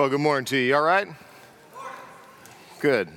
[0.00, 0.74] Well, good morning to you.
[0.74, 1.06] All right?
[2.78, 3.10] Good.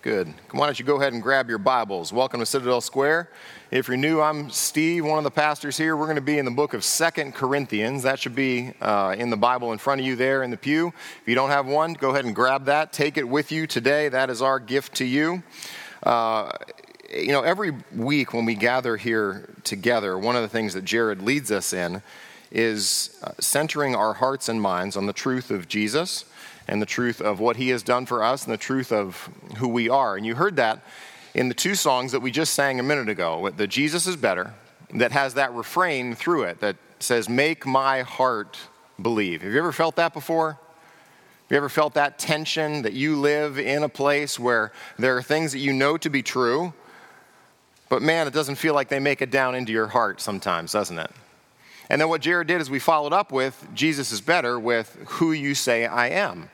[0.00, 0.32] Good.
[0.52, 2.12] Why don't you go ahead and grab your Bibles?
[2.12, 3.30] Welcome to Citadel Square.
[3.72, 5.96] If you're new, I'm Steve, one of the pastors here.
[5.96, 8.04] We're going to be in the book of Second Corinthians.
[8.04, 10.92] That should be uh, in the Bible in front of you there in the pew.
[11.20, 12.92] If you don't have one, go ahead and grab that.
[12.92, 14.08] Take it with you today.
[14.08, 15.42] That is our gift to you.
[16.04, 16.52] Uh,
[17.12, 21.22] you know, every week when we gather here together, one of the things that Jared
[21.22, 22.02] leads us in
[22.54, 26.24] is uh, centering our hearts and minds on the truth of Jesus
[26.68, 29.68] and the truth of what he has done for us and the truth of who
[29.68, 30.16] we are.
[30.16, 30.80] And you heard that
[31.34, 34.54] in the two songs that we just sang a minute ago the Jesus is Better,
[34.94, 38.56] that has that refrain through it that says, Make my heart
[39.02, 39.42] believe.
[39.42, 40.52] Have you ever felt that before?
[40.52, 45.22] Have you ever felt that tension that you live in a place where there are
[45.22, 46.72] things that you know to be true,
[47.88, 50.98] but man, it doesn't feel like they make it down into your heart sometimes, doesn't
[50.98, 51.10] it?
[51.90, 55.32] And then what Jared did is we followed up with Jesus is better with who
[55.32, 56.50] you say I am.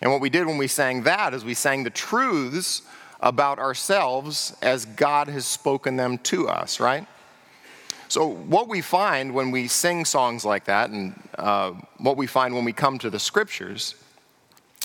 [0.00, 2.82] And what we did when we sang that is we sang the truths
[3.20, 7.06] about ourselves as God has spoken them to us, right?
[8.08, 12.54] So, what we find when we sing songs like that, and uh, what we find
[12.54, 13.96] when we come to the scriptures,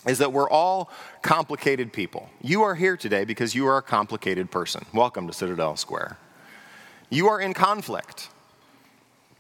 [0.08, 0.90] is that we're all
[1.22, 2.30] complicated people.
[2.42, 4.86] You are here today because you are a complicated person.
[4.92, 6.18] Welcome to Citadel Square.
[7.12, 8.30] You are in conflict.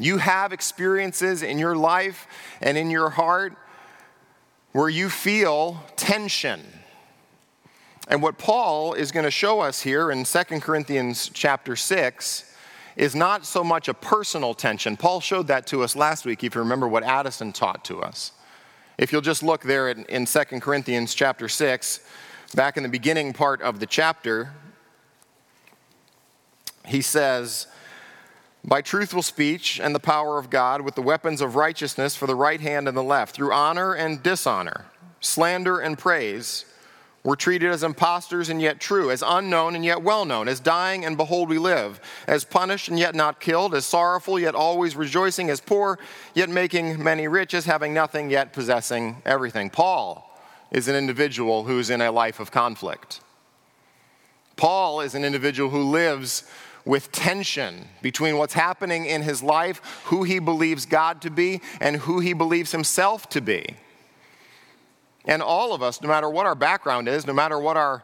[0.02, 2.28] You have experiences in your life
[2.60, 3.56] and in your heart
[4.72, 6.62] where you feel tension.
[8.08, 12.56] And what Paul is going to show us here in 2 Corinthians chapter 6
[12.96, 14.98] is not so much a personal tension.
[14.98, 18.32] Paul showed that to us last week, if you remember what Addison taught to us.
[18.98, 22.00] If you'll just look there in, in 2 Corinthians chapter 6,
[22.54, 24.52] back in the beginning part of the chapter,
[26.86, 27.68] he says,
[28.64, 32.36] by truthful speech and the power of God, with the weapons of righteousness for the
[32.36, 34.86] right hand and the left, through honor and dishonor,
[35.20, 36.66] slander and praise,
[37.24, 41.06] we're treated as impostors and yet true, as unknown and yet well known, as dying
[41.06, 45.50] and behold we live, as punished and yet not killed, as sorrowful yet always rejoicing,
[45.50, 46.00] as poor
[46.34, 49.70] yet making many rich, as having nothing yet possessing everything.
[49.70, 50.28] Paul
[50.72, 53.22] is an individual who is in a life of conflict.
[54.56, 56.44] Paul is an individual who lives
[56.86, 61.98] with tension between what's happening in his life, who he believes God to be, and
[61.98, 63.76] who he believes himself to be.
[65.26, 68.04] And all of us, no matter what our background is, no matter what our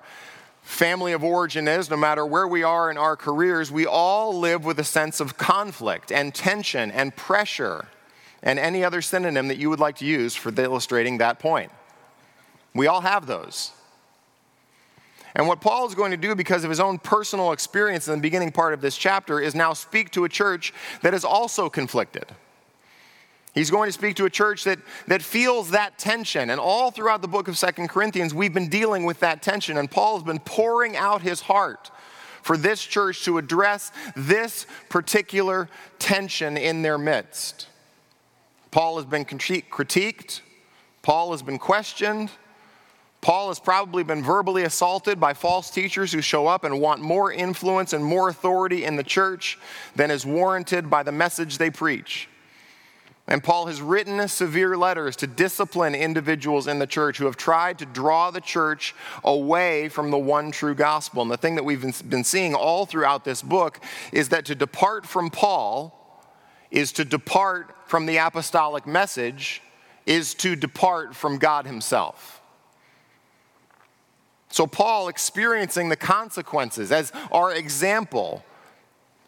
[0.61, 4.65] family of origin is, no matter where we are in our careers, we all live
[4.65, 7.87] with a sense of conflict and tension and pressure
[8.43, 11.71] and any other synonym that you would like to use for illustrating that point.
[12.75, 13.71] We all have those.
[15.37, 18.21] And what Paul is going to do, because of his own personal experience in the
[18.21, 22.25] beginning part of this chapter, is now speak to a church that is also conflicted.
[23.53, 26.49] He's going to speak to a church that, that feels that tension.
[26.49, 29.77] And all throughout the book of Second Corinthians, we've been dealing with that tension.
[29.77, 31.91] And Paul has been pouring out his heart
[32.41, 35.69] for this church to address this particular
[35.99, 37.67] tension in their midst.
[38.71, 40.41] Paul has been critiqued,
[41.03, 42.31] Paul has been questioned.
[43.21, 47.31] Paul has probably been verbally assaulted by false teachers who show up and want more
[47.31, 49.57] influence and more authority in the church
[49.95, 52.29] than is warranted by the message they preach.
[53.29, 57.77] And Paul has written severe letters to discipline individuals in the church who have tried
[57.79, 61.21] to draw the church away from the one true gospel.
[61.21, 63.81] And the thing that we've been seeing all throughout this book
[64.13, 65.93] is that to depart from Paul
[66.71, 69.61] is to depart from the apostolic message,
[70.05, 72.36] is to depart from God Himself.
[74.57, 78.43] So, Paul experiencing the consequences as our example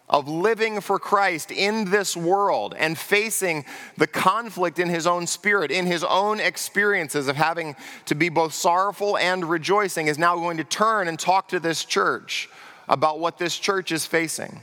[0.10, 3.64] of living for Christ in this world and facing
[3.96, 7.76] the conflict in his own spirit, in his own experiences of having
[8.06, 11.86] to be both sorrowful and rejoicing, is now going to turn and talk to this
[11.86, 12.50] church
[12.88, 14.62] about what this church is facing.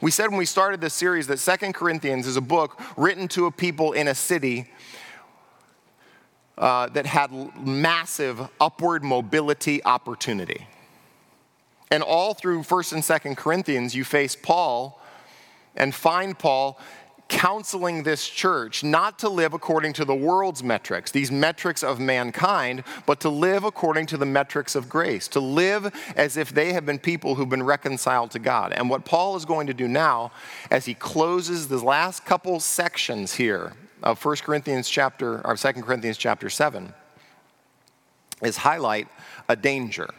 [0.00, 3.46] We said when we started this series that Second Corinthians is a book written to
[3.46, 4.70] a people in a city
[6.56, 7.30] uh, that had
[7.64, 10.66] massive upward mobility opportunity.
[11.90, 15.00] And all through 1st and 2nd Corinthians, you face Paul
[15.76, 16.78] and find Paul
[17.28, 22.84] counseling this church not to live according to the world's metrics, these metrics of mankind,
[23.06, 26.84] but to live according to the metrics of grace, to live as if they have
[26.84, 28.72] been people who've been reconciled to God.
[28.72, 30.32] And what Paul is going to do now,
[30.70, 33.72] as he closes the last couple sections here
[34.04, 36.92] of 1 Corinthians chapter, or 2 Corinthians chapter 7
[38.42, 39.08] is highlight
[39.48, 40.10] a danger.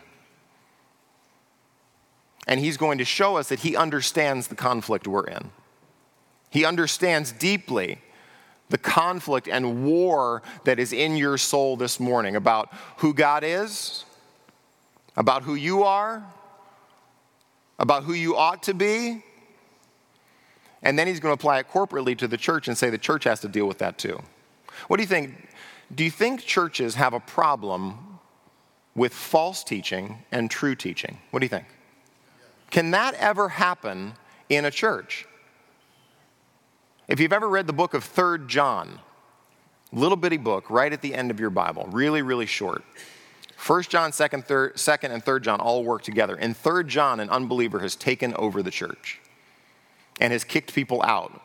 [2.48, 5.52] And he's going to show us that he understands the conflict we're in.
[6.50, 8.00] He understands deeply
[8.70, 14.04] the conflict and war that is in your soul this morning about who God is,
[15.16, 16.26] about who you are,
[17.78, 19.24] about who you ought to be.
[20.86, 23.24] And then he's going to apply it corporately to the church and say the church
[23.24, 24.22] has to deal with that too.
[24.88, 25.50] What do you think?
[25.94, 28.20] Do you think churches have a problem
[28.96, 31.18] with false teaching and true teaching?
[31.32, 31.66] What do you think?
[32.70, 34.14] Can that ever happen
[34.48, 35.26] in a church?
[37.08, 39.00] If you've ever read the book of Third John,
[39.92, 42.84] little bitty book right at the end of your Bible, really, really short.
[43.56, 46.36] First John, second, third, second, and third John all work together.
[46.36, 49.20] In third John, an unbeliever has taken over the church
[50.20, 51.42] and has kicked people out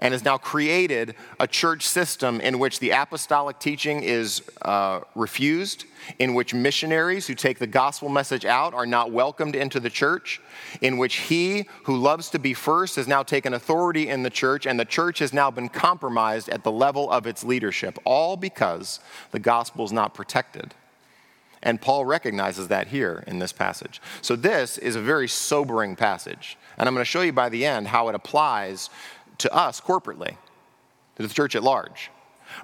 [0.00, 5.84] and has now created a church system in which the apostolic teaching is uh, refused,
[6.18, 10.40] in which missionaries who take the gospel message out are not welcomed into the church,
[10.80, 14.66] in which he who loves to be first has now taken authority in the church,
[14.66, 19.00] and the church has now been compromised at the level of its leadership, all because
[19.32, 20.74] the gospel is not protected.
[21.62, 24.00] And Paul recognizes that here in this passage.
[24.22, 26.56] So, this is a very sobering passage.
[26.80, 28.88] And I'm going to show you by the end how it applies
[29.36, 30.38] to us corporately,
[31.16, 32.10] to the church at large,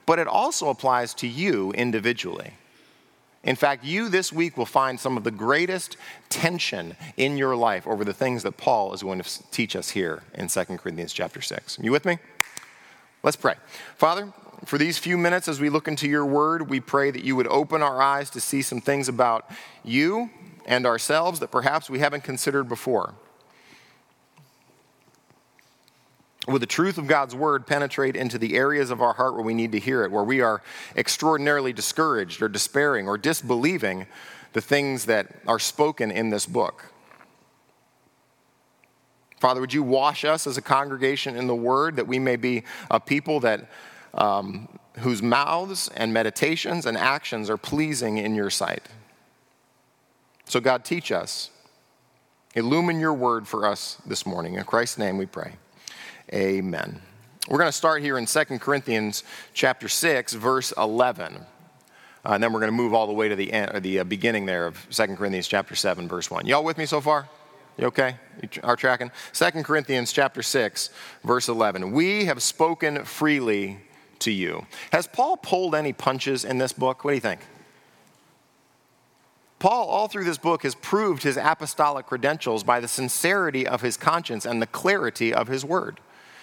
[0.07, 2.55] but it also applies to you individually.
[3.45, 5.99] In fact, you this week will find some of the greatest
[6.31, 10.23] tension in your life over the things that Paul is going to teach us here
[10.33, 11.79] in 2 Corinthians chapter 6.
[11.83, 12.17] You with me?
[13.23, 13.57] Let's pray.
[13.99, 14.33] Father,
[14.65, 17.49] for these few minutes as we look into your word, we pray that you would
[17.49, 19.51] open our eyes to see some things about
[19.85, 20.31] you
[20.65, 23.13] and ourselves that perhaps we haven't considered before.
[26.47, 29.55] Would the truth of God's word penetrate into the areas of our heart where we
[29.55, 30.63] need to hear it, where we are
[30.95, 34.07] extraordinarily discouraged or despairing or disbelieving
[34.53, 36.93] the things that are spoken in this book?
[39.41, 42.63] Father, would you wash us as a congregation in the word that we may be
[42.91, 43.69] a people that
[44.15, 48.89] um, whose mouths and meditations and actions are pleasing in your sight?
[50.47, 51.51] So, God, teach us.
[52.55, 54.55] Illumine your word for us this morning.
[54.55, 55.57] In Christ's name we pray.
[56.33, 57.01] Amen.
[57.49, 59.23] We're going to start here in 2 Corinthians
[59.55, 61.37] chapter 6, verse 11.
[61.37, 61.43] Uh,
[62.25, 64.45] and then we're going to move all the way to the, end, the uh, beginning
[64.47, 66.47] there of 2 Corinthians chapter 7, verse 1.
[66.47, 67.29] Y'all with me so far?
[67.79, 68.17] You okay?
[68.43, 69.13] You are tracking?
[69.35, 70.91] 2 Corinthians chapter 6,
[71.23, 71.93] verse 11.
[71.93, 73.79] We have spoken freely
[74.19, 74.67] to you.
[74.91, 77.05] Has Paul pulled any punches in this book?
[77.05, 77.41] What do you think?
[79.61, 83.97] Paul, all through this book, has proved his apostolic credentials by the sincerity of his
[83.97, 86.01] conscience and the clarity of his word.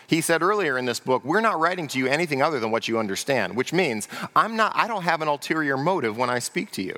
[0.07, 2.88] He said earlier in this book, we're not writing to you anything other than what
[2.88, 6.71] you understand, which means I'm not, I don't have an ulterior motive when I speak
[6.71, 6.95] to you.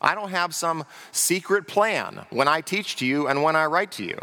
[0.00, 3.92] I don't have some secret plan when I teach to you and when I write
[3.92, 4.18] to you.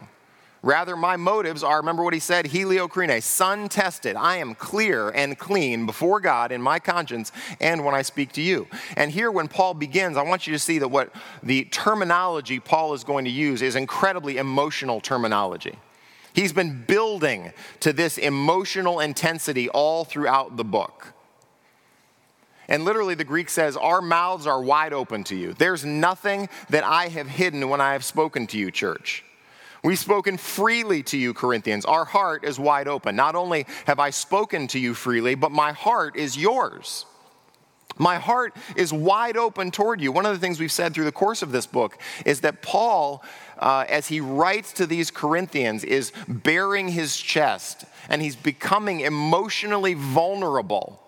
[0.63, 4.15] Rather, my motives are, remember what he said, heliokrene, sun tested.
[4.15, 7.31] I am clear and clean before God in my conscience
[7.61, 8.67] and when I speak to you.
[8.95, 11.13] And here, when Paul begins, I want you to see that what
[11.43, 15.77] the terminology Paul is going to use is incredibly emotional terminology.
[16.37, 21.13] He's been building to this emotional intensity all throughout the book.
[22.67, 25.53] And literally, the Greek says, Our mouths are wide open to you.
[25.53, 29.23] There's nothing that I have hidden when I have spoken to you, church.
[29.83, 31.85] We've spoken freely to you, Corinthians.
[31.85, 33.15] Our heart is wide open.
[33.15, 37.07] Not only have I spoken to you freely, but my heart is yours.
[37.97, 40.11] My heart is wide open toward you.
[40.11, 43.23] One of the things we've said through the course of this book is that Paul,
[43.59, 49.93] uh, as he writes to these Corinthians, is bearing his chest and he's becoming emotionally
[49.93, 51.01] vulnerable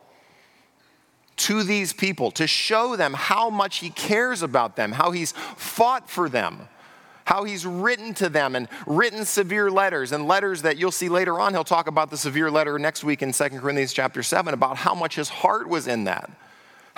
[1.38, 6.10] to these people to show them how much he cares about them, how he's fought
[6.10, 6.68] for them
[7.30, 11.40] how he's written to them and written severe letters and letters that you'll see later
[11.40, 11.54] on.
[11.54, 14.96] He'll talk about the severe letter next week in 2 corinthians chapter 7 about how
[14.96, 16.28] much his heart was in that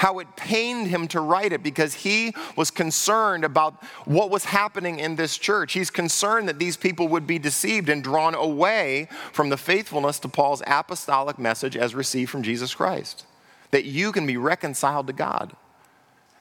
[0.01, 4.97] how it pained him to write it because he was concerned about what was happening
[4.97, 5.73] in this church.
[5.73, 10.27] He's concerned that these people would be deceived and drawn away from the faithfulness to
[10.27, 13.27] Paul's apostolic message as received from Jesus Christ.
[13.69, 15.55] That you can be reconciled to God.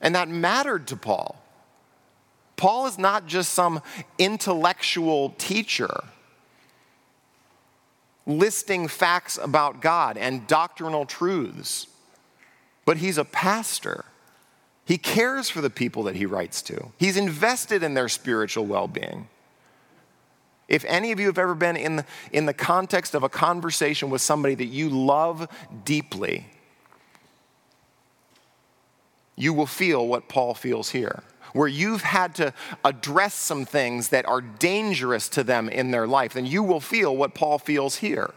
[0.00, 1.36] And that mattered to Paul.
[2.56, 3.82] Paul is not just some
[4.16, 6.04] intellectual teacher
[8.26, 11.88] listing facts about God and doctrinal truths
[12.84, 14.04] but he's a pastor.
[14.84, 18.88] He cares for the people that he writes to, he's invested in their spiritual well
[18.88, 19.28] being.
[20.68, 24.08] If any of you have ever been in the, in the context of a conversation
[24.08, 25.48] with somebody that you love
[25.84, 26.46] deeply,
[29.36, 34.26] you will feel what Paul feels here, where you've had to address some things that
[34.26, 38.32] are dangerous to them in their life, then you will feel what Paul feels here.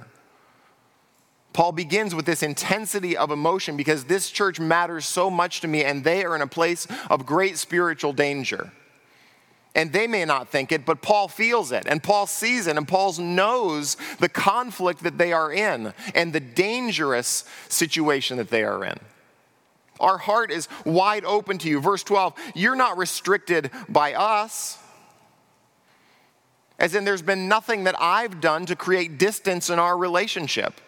[1.53, 5.83] Paul begins with this intensity of emotion because this church matters so much to me
[5.83, 8.71] and they are in a place of great spiritual danger.
[9.75, 12.87] And they may not think it, but Paul feels it, and Paul sees it, and
[12.87, 18.85] Paul knows the conflict that they are in and the dangerous situation that they are
[18.85, 18.99] in.
[19.99, 21.79] Our heart is wide open to you.
[21.79, 24.77] Verse 12, you're not restricted by us.
[26.77, 30.81] As in, there's been nothing that I've done to create distance in our relationship.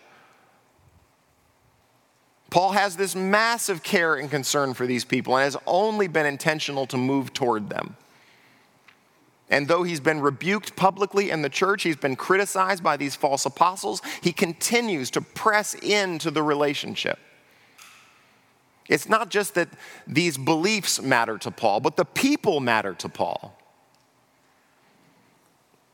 [2.56, 6.88] Paul has this massive care and concern for these people and has only been intentional
[6.88, 7.98] to move toward them.
[9.50, 13.46] And though he's been rebuked publicly in the church, he's been criticized by these false
[13.46, 17.20] apostles, he continues to press into the relationship.
[18.88, 19.68] It's not just that
[20.08, 23.54] these beliefs matter to Paul, but the people matter to Paul.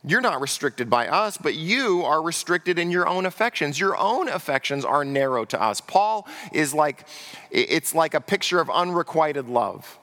[0.04, 3.78] You're not restricted by us, but you are restricted in your own affections.
[3.78, 5.80] Your own affections are narrow to us.
[5.80, 7.06] Paul is like,
[7.52, 9.98] it's like a picture of unrequited love.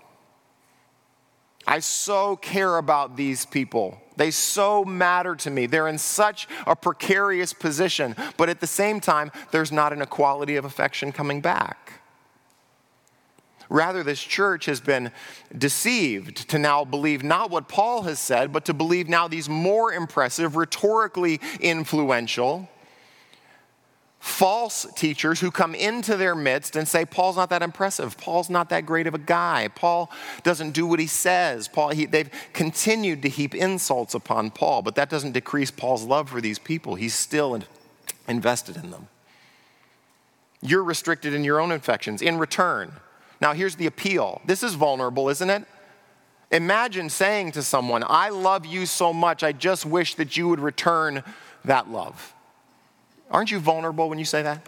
[1.67, 4.01] I so care about these people.
[4.15, 5.65] They so matter to me.
[5.65, 10.55] They're in such a precarious position, but at the same time, there's not an equality
[10.55, 11.98] of affection coming back.
[13.69, 15.11] Rather, this church has been
[15.55, 19.93] deceived to now believe not what Paul has said, but to believe now these more
[19.93, 22.67] impressive, rhetorically influential,
[24.19, 28.17] false teachers who come into their midst and say, Paul's not that impressive.
[28.17, 29.69] Paul's not that great of a guy.
[29.75, 30.11] Paul
[30.43, 31.67] doesn't do what he says.
[31.67, 36.29] Paul, he, they've continued to heap insults upon Paul, but that doesn't decrease Paul's love
[36.29, 36.95] for these people.
[36.95, 37.65] He's still in,
[38.27, 39.07] invested in them.
[40.61, 42.21] You're restricted in your own infections.
[42.21, 42.93] In return,
[43.41, 44.41] now, here's the appeal.
[44.45, 45.63] This is vulnerable, isn't it?
[46.51, 50.59] Imagine saying to someone, I love you so much, I just wish that you would
[50.59, 51.23] return
[51.63, 52.33] that love.
[53.29, 54.67] Aren't you vulnerable when you say that?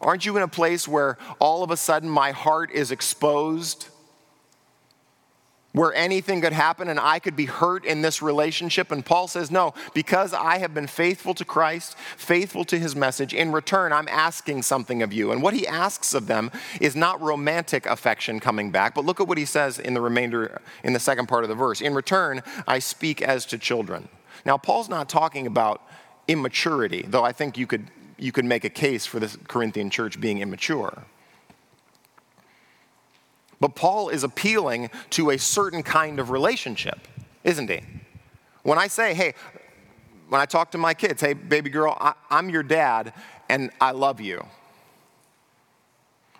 [0.00, 3.88] Aren't you in a place where all of a sudden my heart is exposed?
[5.72, 8.90] Where anything could happen and I could be hurt in this relationship.
[8.90, 13.32] And Paul says, No, because I have been faithful to Christ, faithful to his message,
[13.32, 15.30] in return, I'm asking something of you.
[15.30, 16.50] And what he asks of them
[16.80, 20.60] is not romantic affection coming back, but look at what he says in the remainder,
[20.82, 21.80] in the second part of the verse.
[21.80, 24.08] In return, I speak as to children.
[24.44, 25.82] Now, Paul's not talking about
[26.26, 30.20] immaturity, though I think you could, you could make a case for the Corinthian church
[30.20, 31.04] being immature.
[33.60, 37.06] But Paul is appealing to a certain kind of relationship,
[37.44, 37.82] isn't he?
[38.62, 39.34] When I say, hey,
[40.28, 43.12] when I talk to my kids, hey, baby girl, I, am your dad
[43.48, 44.46] and I love you.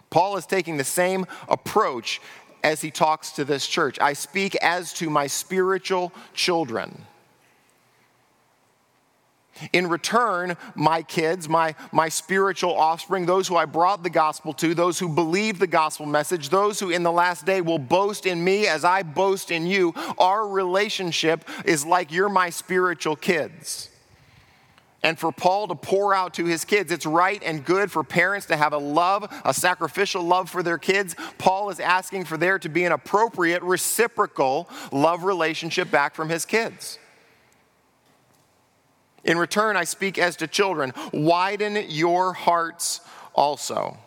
[0.08, 2.20] Paul is taking the same approach
[2.62, 3.98] as he talks to this church.
[4.00, 7.04] I speak as to my spiritual children.
[9.72, 14.74] In return, my kids, my, my spiritual offspring, those who I brought the gospel to,
[14.74, 18.42] those who believe the gospel message, those who in the last day will boast in
[18.42, 23.90] me as I boast in you, our relationship is like you're my spiritual kids.
[25.02, 28.46] And for Paul to pour out to his kids, it's right and good for parents
[28.46, 31.16] to have a love, a sacrificial love for their kids.
[31.38, 36.44] Paul is asking for there to be an appropriate, reciprocal love relationship back from his
[36.44, 36.98] kids.
[39.24, 43.00] In return, I speak as to children widen your hearts
[43.34, 43.98] also.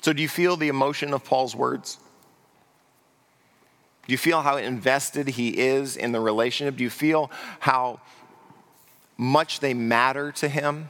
[0.00, 1.98] So, do you feel the emotion of Paul's words?
[4.06, 6.76] Do you feel how invested he is in the relationship?
[6.76, 8.00] Do you feel how
[9.18, 10.88] much they matter to him?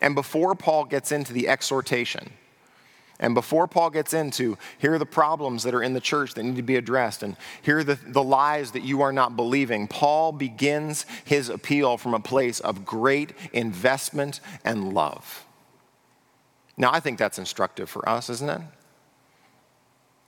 [0.00, 2.32] And before Paul gets into the exhortation,
[3.18, 6.42] and before Paul gets into, here are the problems that are in the church that
[6.42, 9.88] need to be addressed, and here are the, the lies that you are not believing,
[9.88, 15.46] Paul begins his appeal from a place of great investment and love.
[16.76, 18.60] Now, I think that's instructive for us, isn't it?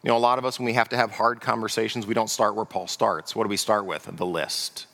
[0.02, 2.30] You know, a lot of us, when we have to have hard conversations, we don't
[2.30, 3.37] start where Paul starts.
[3.37, 4.04] What do we start with?
[4.04, 4.87] The list.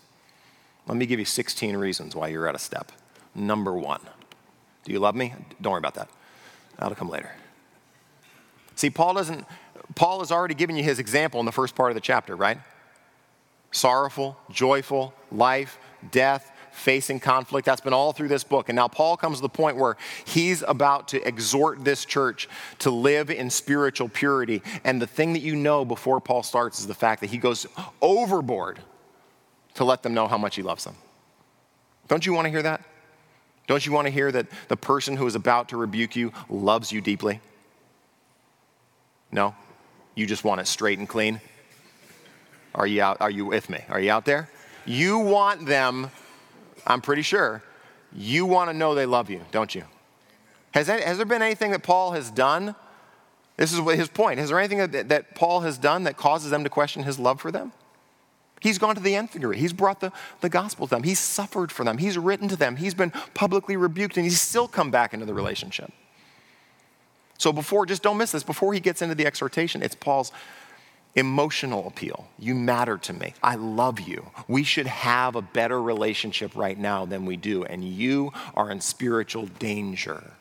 [0.89, 2.91] Let me give you 16 reasons why you're out of step.
[3.35, 4.01] Number one,
[4.85, 5.35] do you love me?
[5.61, 6.09] Don't worry about that.
[6.79, 7.31] That'll come later.
[8.77, 9.47] See, Paul doesn't,
[9.95, 12.59] Paul has already given you his example in the first part of the chapter, right?
[13.71, 15.79] Sorrowful, joyful, life,
[16.11, 17.65] death, facing conflict.
[17.65, 18.69] That's been all through this book.
[18.69, 22.49] And now Paul comes to the point where he's about to exhort this church
[22.81, 24.61] to live in spiritual purity.
[24.83, 27.67] And the thing that you know before Paul starts is the fact that he goes
[28.03, 28.81] overboard
[29.75, 30.97] to let them know how much he loves them.
[32.09, 32.83] Don't you want to hear that?
[33.67, 36.93] Don't you want to hear that the person who is about to rebuke you loves
[36.93, 37.41] you deeply?
[39.35, 39.55] No?
[40.15, 41.41] You just want it straight and clean?
[42.75, 43.19] Are you out?
[43.21, 43.81] Are you with me?
[43.89, 44.49] Are you out there?
[44.87, 46.11] You want them,
[46.87, 47.63] I'm pretty sure,
[48.13, 49.83] you want to know they love you, don't you?
[50.73, 52.77] Has, any, has there been anything that Paul has done?
[53.57, 54.39] This is his point.
[54.39, 57.41] Is there anything that, that Paul has done that causes them to question his love
[57.41, 57.73] for them?
[58.61, 59.59] He's gone to the nth degree.
[59.59, 61.03] He's brought the, the gospel to them.
[61.03, 61.99] He's suffered for them.
[61.99, 62.77] He's written to them.
[62.77, 65.93] He's been publicly rebuked, and he's still come back into the relationship.
[67.39, 70.33] So before, just don't miss this, before he gets into the exhortation, it's Paul's
[71.17, 72.29] emotional appeal.
[72.39, 73.35] You matter to me.
[73.43, 74.31] I love you.
[74.49, 78.81] We should have a better relationship right now than we do, and you are in
[78.81, 80.33] spiritual danger.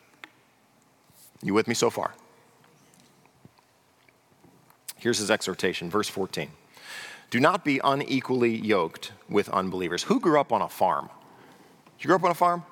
[1.42, 2.14] You with me so far?
[4.96, 6.50] Here's his exhortation, verse 14.
[7.30, 10.04] Do not be unequally yoked with unbelievers.
[10.04, 11.10] Who grew up on a farm?
[12.00, 12.64] You grow up on a farm?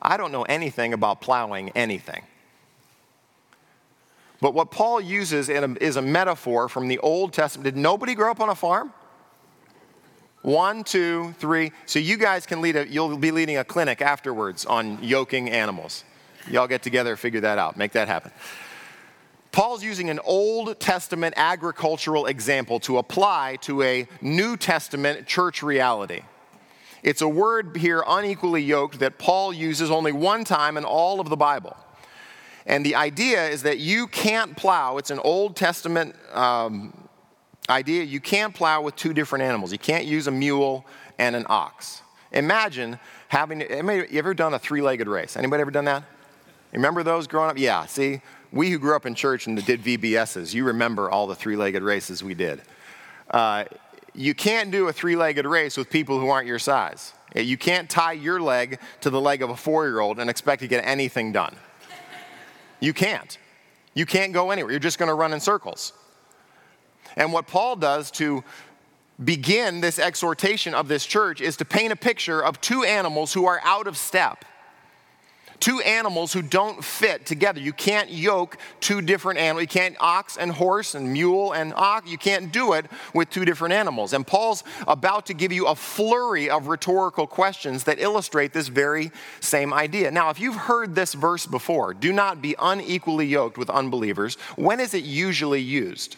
[0.00, 2.22] I don't know anything about plowing anything.
[4.40, 7.64] But what Paul uses is a metaphor from the Old Testament.
[7.64, 8.92] Did nobody grow up on a farm?
[10.42, 11.72] One, two, three.
[11.86, 16.04] So you guys can lead a, you'll be leading a clinic afterwards on yoking animals.
[16.48, 18.30] Y'all get together, figure that out, make that happen.
[19.50, 26.22] Paul's using an Old Testament agricultural example to apply to a New Testament church reality.
[27.02, 31.28] It's a word here, unequally yoked, that Paul uses only one time in all of
[31.28, 31.76] the Bible.
[32.66, 36.92] And the idea is that you can't plow, it's an Old Testament um,
[37.70, 39.72] idea, you can't plow with two different animals.
[39.72, 40.84] You can't use a mule
[41.18, 42.02] and an ox.
[42.32, 42.98] Imagine
[43.28, 45.36] having, anybody, you ever done a three legged race?
[45.36, 46.04] Anybody ever done that?
[46.72, 47.58] Remember those growing up?
[47.58, 48.20] Yeah, see,
[48.52, 51.82] we who grew up in church and did VBSs, you remember all the three legged
[51.82, 52.60] races we did.
[53.30, 53.64] Uh,
[54.14, 57.12] you can't do a three legged race with people who aren't your size.
[57.34, 60.62] You can't tie your leg to the leg of a four year old and expect
[60.62, 61.54] to get anything done.
[62.80, 63.38] You can't.
[63.94, 64.70] You can't go anywhere.
[64.70, 65.92] You're just going to run in circles.
[67.16, 68.44] And what Paul does to
[69.22, 73.46] begin this exhortation of this church is to paint a picture of two animals who
[73.46, 74.44] are out of step
[75.60, 77.60] two animals who don't fit together.
[77.60, 79.62] You can't yoke two different animals.
[79.62, 82.10] You can't ox and horse and mule and ox.
[82.10, 84.12] You can't do it with two different animals.
[84.12, 89.10] And Paul's about to give you a flurry of rhetorical questions that illustrate this very
[89.40, 90.10] same idea.
[90.10, 94.80] Now, if you've heard this verse before, do not be unequally yoked with unbelievers, when
[94.80, 96.16] is it usually used?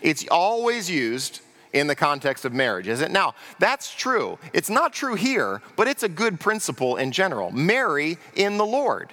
[0.00, 1.40] It's always used
[1.72, 3.10] in the context of marriage, is it?
[3.10, 4.38] Now, that's true.
[4.52, 7.50] It's not true here, but it's a good principle in general.
[7.50, 9.12] Marry in the Lord.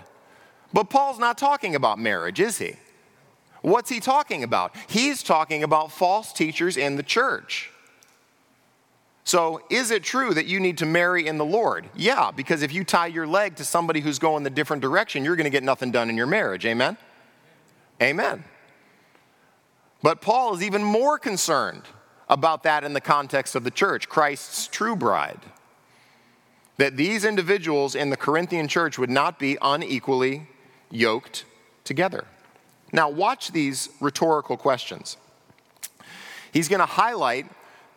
[0.73, 2.75] But Paul's not talking about marriage, is he?
[3.61, 4.75] What's he talking about?
[4.87, 7.71] He's talking about false teachers in the church.
[9.25, 11.87] So, is it true that you need to marry in the Lord?
[11.95, 15.35] Yeah, because if you tie your leg to somebody who's going the different direction, you're
[15.35, 16.65] going to get nothing done in your marriage.
[16.65, 16.97] Amen?
[18.01, 18.43] Amen.
[20.01, 21.83] But Paul is even more concerned
[22.29, 25.39] about that in the context of the church, Christ's true bride.
[26.77, 30.47] That these individuals in the Corinthian church would not be unequally
[30.91, 31.45] yoked
[31.83, 32.25] together.
[32.91, 35.17] Now, watch these rhetorical questions.
[36.51, 37.45] He's going to highlight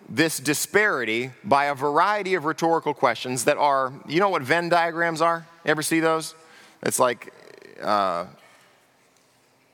[0.09, 5.23] this disparity by a variety of rhetorical questions that are, you know what Venn diagrams
[5.23, 5.47] are?
[5.65, 6.35] Ever see those?
[6.83, 7.33] It's like
[7.81, 8.27] uh,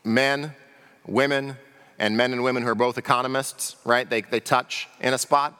[0.05, 0.55] men,
[1.07, 1.57] women,
[1.99, 4.09] and men and women who are both economists, right?
[4.09, 5.59] They, they touch in a spot.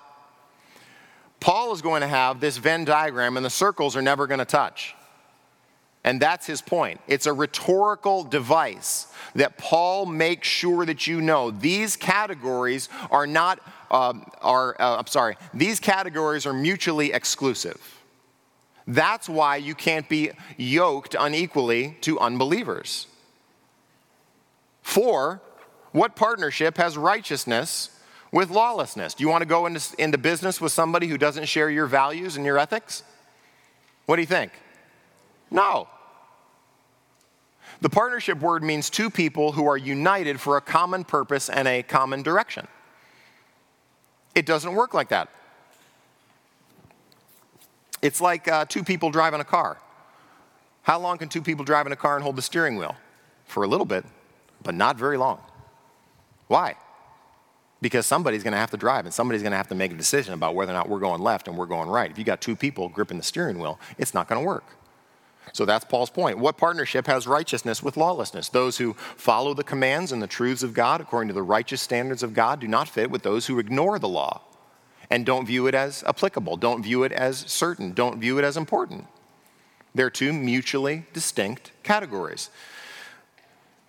[1.41, 4.45] Paul is going to have this Venn diagram, and the circles are never going to
[4.45, 4.95] touch.
[6.05, 7.01] And that's his point.
[7.07, 13.61] It's a rhetorical device that Paul makes sure that you know these categories are not,
[13.91, 17.81] um, are, uh, I'm sorry, these categories are mutually exclusive.
[18.87, 23.07] That's why you can't be yoked unequally to unbelievers.
[24.83, 25.43] For
[25.93, 27.91] what partnership has righteousness
[28.33, 29.15] with lawlessness?
[29.15, 32.37] Do you want to go into, into business with somebody who doesn't share your values
[32.37, 33.03] and your ethics?
[34.07, 34.53] What do you think?
[35.51, 35.89] No.
[37.81, 41.83] The partnership word means two people who are united for a common purpose and a
[41.83, 42.67] common direction.
[44.35, 45.29] It doesn't work like that.
[48.03, 49.79] It's like uh, two people driving a car.
[50.83, 52.97] How long can two people drive in a car and hold the steering wheel?
[53.47, 54.05] For a little bit,
[54.63, 55.41] but not very long.
[56.49, 56.75] Why?
[57.81, 59.97] Because somebody's going to have to drive and somebody's going to have to make a
[59.97, 62.11] decision about whether or not we're going left and we're going right.
[62.11, 64.65] If you got two people gripping the steering wheel, it's not going to work.
[65.53, 66.39] So that's Paul's point.
[66.39, 68.49] What partnership has righteousness with lawlessness?
[68.49, 72.23] Those who follow the commands and the truths of God according to the righteous standards
[72.23, 74.43] of God do not fit with those who ignore the law
[75.11, 78.57] and don't view it as applicable, don't view it as certain, don't view it as
[78.57, 79.07] important.
[79.95, 82.51] They're two mutually distinct categories.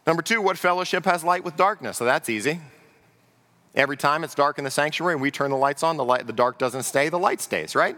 [0.10, 1.98] Number two, what fellowship has light with darkness?
[1.98, 2.60] So that's easy.
[3.76, 6.26] Every time it's dark in the sanctuary and we turn the lights on, the, light,
[6.26, 7.96] the dark doesn't stay, the light stays, right?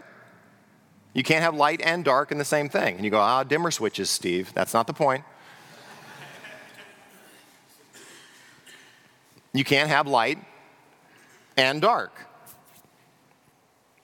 [1.14, 2.96] You can't have light and dark in the same thing.
[2.96, 4.52] And you go, ah, dimmer switches, Steve.
[4.52, 5.24] That's not the point.
[9.54, 10.36] You can't have light
[11.56, 12.12] and dark.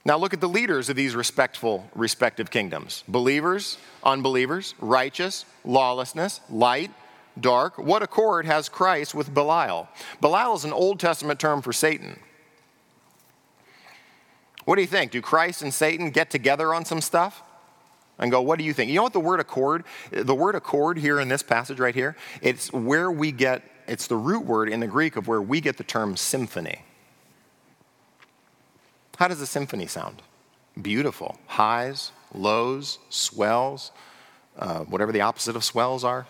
[0.03, 6.89] Now look at the leaders of these respectful, respective kingdoms believers, unbelievers, righteous, lawlessness, light,
[7.39, 7.77] dark.
[7.77, 9.87] What accord has Christ with Belial?
[10.21, 12.19] Belial is an Old Testament term for Satan.
[14.65, 15.11] What do you think?
[15.11, 17.41] Do Christ and Satan get together on some stuff?
[18.19, 18.89] And go, what do you think?
[18.89, 22.17] You know what the word accord, the word accord here in this passage right here,
[22.41, 25.77] it's where we get, it's the root word in the Greek of where we get
[25.77, 26.81] the term symphony.
[29.17, 30.21] How does a symphony sound?
[30.81, 31.39] Beautiful.
[31.47, 33.91] Highs, lows, swells,
[34.57, 36.27] uh, whatever the opposite of swells are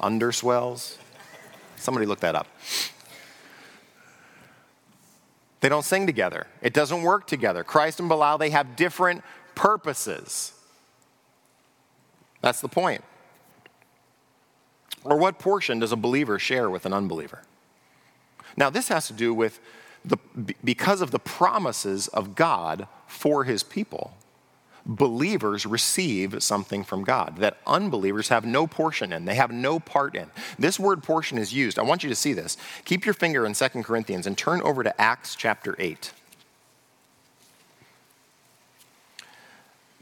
[0.00, 0.96] underswells.
[1.76, 2.46] Somebody look that up.
[5.60, 6.46] They don't sing together.
[6.62, 7.62] It doesn't work together.
[7.62, 9.22] Christ and Belial, they have different
[9.54, 10.52] purposes.
[12.40, 13.04] That's the point.
[15.04, 17.42] Or what portion does a believer share with an unbeliever?
[18.56, 19.60] Now, this has to do with
[20.04, 20.16] the,
[20.64, 24.14] because of the promises of God for his people
[24.86, 30.14] believers receive something from God that unbelievers have no portion in, they have no part
[30.14, 30.30] in.
[30.58, 31.78] This word portion is used.
[31.78, 32.56] I want you to see this.
[32.84, 36.12] Keep your finger in 2 Corinthians and turn over to Acts chapter 8.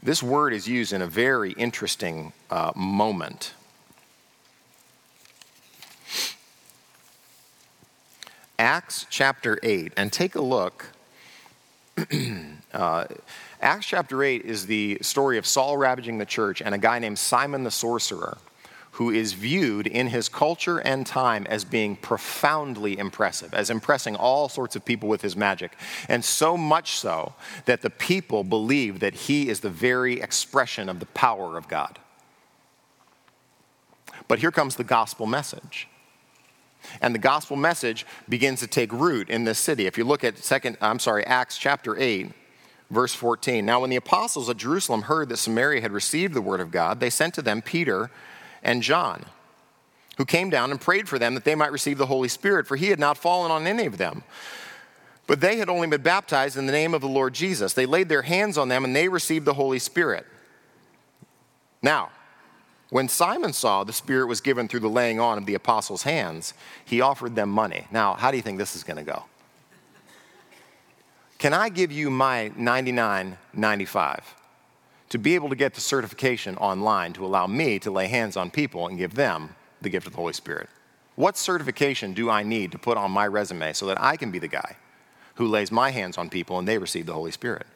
[0.01, 3.53] This word is used in a very interesting uh, moment.
[8.57, 10.87] Acts chapter 8, and take a look.
[12.73, 13.05] uh,
[13.61, 17.19] Acts chapter 8 is the story of Saul ravaging the church and a guy named
[17.19, 18.37] Simon the sorcerer,
[18.91, 24.47] who is viewed in his culture and time as being profoundly impressive, as impressing all
[24.47, 25.75] sorts of people with his magic.
[26.07, 27.33] And so much so
[27.65, 31.99] that the people believe that he is the very expression of the power of God.
[34.29, 35.89] But here comes the gospel message.
[37.01, 39.85] And the gospel message begins to take root in this city.
[39.85, 42.31] If you look at second, I'm sorry, Acts chapter 8,
[42.89, 46.59] Verse 14 Now, when the apostles at Jerusalem heard that Samaria had received the word
[46.59, 48.09] of God, they sent to them Peter
[48.63, 49.25] and John,
[50.17, 52.75] who came down and prayed for them that they might receive the Holy Spirit, for
[52.75, 54.23] he had not fallen on any of them.
[55.27, 57.73] But they had only been baptized in the name of the Lord Jesus.
[57.73, 60.25] They laid their hands on them and they received the Holy Spirit.
[61.83, 62.09] Now,
[62.89, 66.55] when Simon saw the Spirit was given through the laying on of the apostles' hands,
[66.83, 67.85] he offered them money.
[67.91, 69.25] Now, how do you think this is going to go?
[71.39, 74.23] Can I give you my 99.95
[75.07, 78.51] to be able to get the certification online to allow me to lay hands on
[78.51, 80.67] people and give them the gift of the Holy Spirit?
[81.15, 84.39] What certification do I need to put on my resume so that I can be
[84.39, 84.75] the guy
[85.35, 87.67] who lays my hands on people and they receive the Holy Spirit?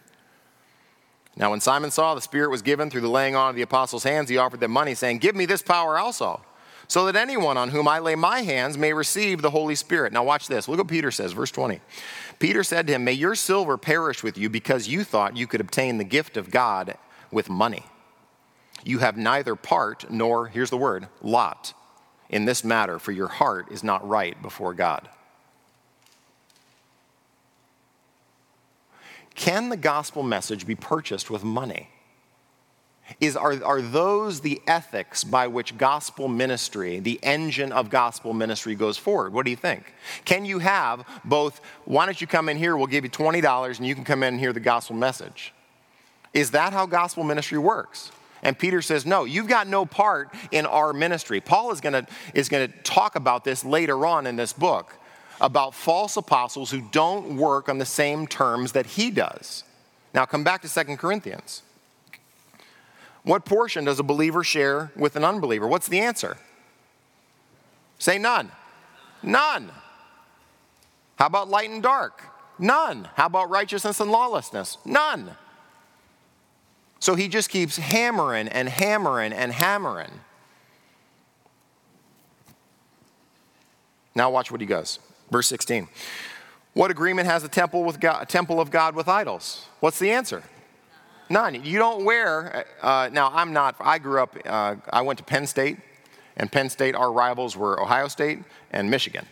[1.38, 4.04] Now, when Simon saw the Spirit was given through the laying on of the apostles'
[4.04, 6.42] hands, he offered them money, saying, Give me this power also,
[6.90, 10.14] so that anyone on whom I lay my hands may receive the Holy Spirit.
[10.14, 10.68] Now, watch this.
[10.68, 11.80] Look what Peter says, verse 20.
[12.40, 15.62] Peter said to him, May your silver perish with you because you thought you could
[15.62, 16.98] obtain the gift of God
[17.32, 17.86] with money.
[18.84, 21.74] You have neither part nor, here's the word, lot
[22.30, 25.08] in this matter, for your heart is not right before God.
[29.36, 31.90] Can the gospel message be purchased with money?
[33.20, 38.76] Is are, are those the ethics by which gospel ministry, the engine of gospel ministry,
[38.76, 39.34] goes forward?
[39.34, 39.94] What do you think?
[40.26, 43.88] Can you have both, why don't you come in here, we'll give you $20 and
[43.88, 45.54] you can come in and hear the gospel message?
[46.34, 48.12] Is that how gospel ministry works?
[48.42, 51.40] And Peter says, No, you've got no part in our ministry.
[51.40, 54.98] Paul is going to is going to talk about this later on in this book
[55.40, 59.64] about false apostles who don't work on the same terms that he does.
[60.14, 61.64] Now, come back to Second Corinthians.
[63.24, 65.68] What portion does a believer share with an unbeliever?
[65.68, 66.38] What's the answer?
[67.98, 68.52] Say none.
[69.22, 69.72] None.
[71.16, 72.22] How about light and dark?
[72.60, 73.08] None.
[73.16, 74.78] How about righteousness and lawlessness?
[74.86, 75.32] None.
[77.00, 80.12] So he just keeps hammering and hammering and hammering.
[84.16, 85.00] Now watch what he goes.
[85.32, 85.88] Verse 16.
[86.74, 89.66] What agreement has a temple with God, temple of God with idols?
[89.80, 90.44] What's the answer?
[91.30, 91.64] None.
[91.64, 95.48] You don't wear, uh, now I'm not, I grew up, uh, I went to Penn
[95.48, 95.78] State,
[96.38, 98.40] and Penn State, our rivals were Ohio State
[98.72, 99.26] and Michigan.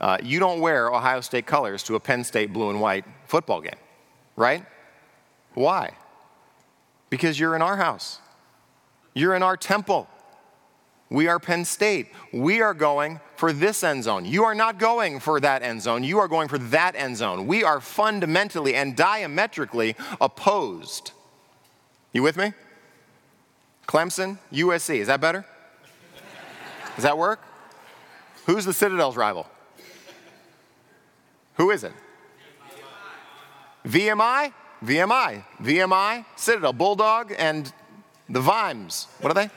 [0.00, 3.60] Uh, you don't wear Ohio State colors to a Penn State blue and white football
[3.60, 3.78] game,
[4.36, 4.64] right?
[5.54, 5.90] Why?
[7.10, 8.20] Because you're in our house,
[9.14, 10.08] you're in our temple.
[11.10, 12.08] We are Penn State.
[12.34, 14.26] We are going for this end zone.
[14.26, 16.04] You are not going for that end zone.
[16.04, 17.46] You are going for that end zone.
[17.46, 21.12] We are fundamentally and diametrically opposed.
[22.12, 22.52] You with me?
[23.86, 24.96] Clemson, USC.
[24.96, 25.44] Is that better?
[26.94, 27.40] Does that work?
[28.46, 29.46] Who's the Citadel's rival?
[31.54, 31.92] Who is it?
[33.86, 34.52] VMI?
[34.84, 35.44] VMI.
[35.60, 37.72] VMI, Citadel, Bulldog, and
[38.28, 39.08] the Vimes.
[39.20, 39.50] What are they?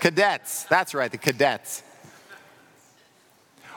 [0.00, 0.64] cadets.
[0.64, 1.82] That's right, the cadets.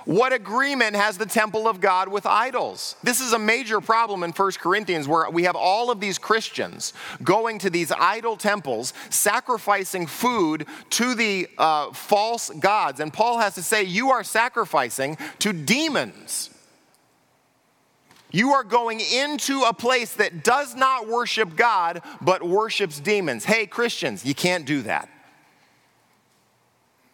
[0.06, 2.96] What agreement has the temple of God with idols?
[3.04, 6.94] This is a major problem in 1 Corinthians where we have all of these Christians
[7.24, 13.00] going to these idol temples, sacrificing food to the uh, false gods.
[13.00, 16.50] And Paul has to say, You are sacrificing to demons.
[18.32, 23.44] You are going into a place that does not worship God, but worships demons.
[23.44, 25.10] Hey, Christians, you can't do that.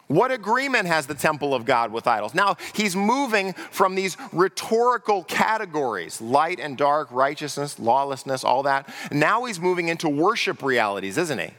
[0.07, 2.33] What agreement has the temple of God with idols?
[2.33, 8.89] Now, he's moving from these rhetorical categories light and dark, righteousness, lawlessness, all that.
[9.11, 11.49] Now he's moving into worship realities, isn't he?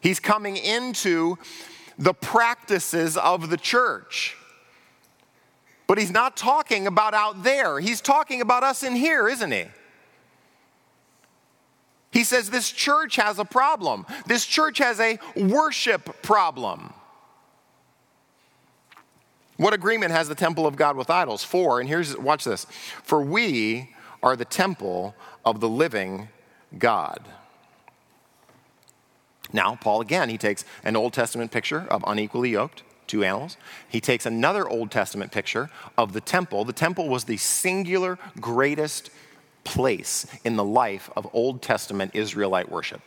[0.00, 1.36] He's coming into
[1.98, 4.36] the practices of the church.
[5.86, 9.66] But he's not talking about out there, he's talking about us in here, isn't he?
[12.10, 14.06] He says this church has a problem.
[14.26, 16.93] This church has a worship problem.
[19.56, 21.44] What agreement has the temple of God with idols?
[21.44, 22.66] For, and here's, watch this,
[23.02, 23.90] for we
[24.22, 25.14] are the temple
[25.44, 26.28] of the living
[26.76, 27.20] God.
[29.52, 33.56] Now, Paul again, he takes an Old Testament picture of unequally yoked, two animals.
[33.88, 36.64] He takes another Old Testament picture of the temple.
[36.64, 39.10] The temple was the singular greatest
[39.62, 43.02] place in the life of Old Testament Israelite worship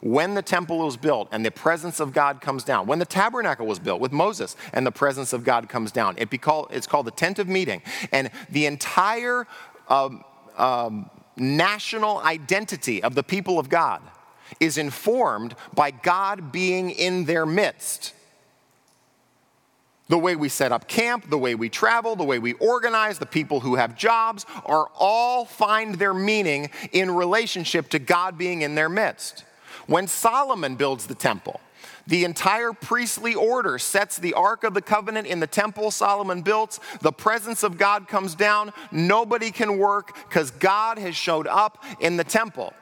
[0.00, 3.66] when the temple was built and the presence of God comes down, when the tabernacle
[3.66, 6.86] was built with Moses and the presence of God comes down, it be called, it's
[6.86, 7.82] called the tent of meeting.
[8.12, 9.46] And the entire
[9.88, 10.24] um,
[10.56, 14.02] um, national identity of the people of God
[14.60, 18.14] is informed by God being in their midst.
[20.08, 23.26] The way we set up camp, the way we travel, the way we organize, the
[23.26, 28.74] people who have jobs are all find their meaning in relationship to God being in
[28.74, 29.44] their midst.
[29.88, 31.60] When Solomon builds the temple,
[32.06, 36.78] the entire priestly order sets the Ark of the Covenant in the temple Solomon built.
[37.00, 38.74] The presence of God comes down.
[38.92, 42.74] Nobody can work because God has showed up in the temple.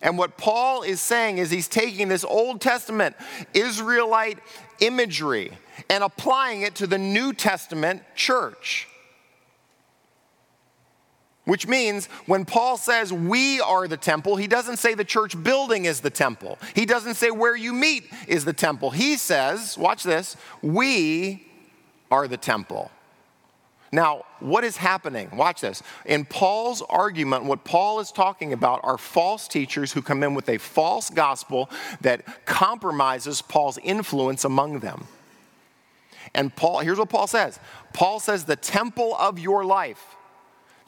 [0.00, 3.16] And what Paul is saying is he's taking this Old Testament
[3.52, 4.38] Israelite
[4.80, 5.52] imagery
[5.90, 8.88] and applying it to the New Testament church.
[11.50, 15.84] Which means when Paul says we are the temple, he doesn't say the church building
[15.84, 16.60] is the temple.
[16.76, 18.90] He doesn't say where you meet is the temple.
[18.90, 21.44] He says, watch this, we
[22.08, 22.92] are the temple.
[23.90, 25.28] Now, what is happening?
[25.36, 25.82] Watch this.
[26.06, 30.48] In Paul's argument, what Paul is talking about are false teachers who come in with
[30.48, 31.68] a false gospel
[32.00, 35.08] that compromises Paul's influence among them.
[36.32, 37.58] And Paul, here's what Paul says
[37.92, 40.14] Paul says, the temple of your life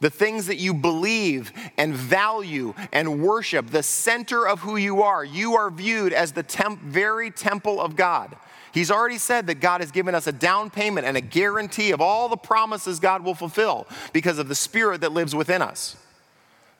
[0.03, 5.25] the things that you believe and value and worship, the center of who you are,
[5.25, 8.37] you are viewed as the temp- very temple of God.
[8.75, 12.01] He's already said that God has given us a down payment and a guarantee of
[12.01, 15.95] all the promises God will fulfill because of the Spirit that lives within us.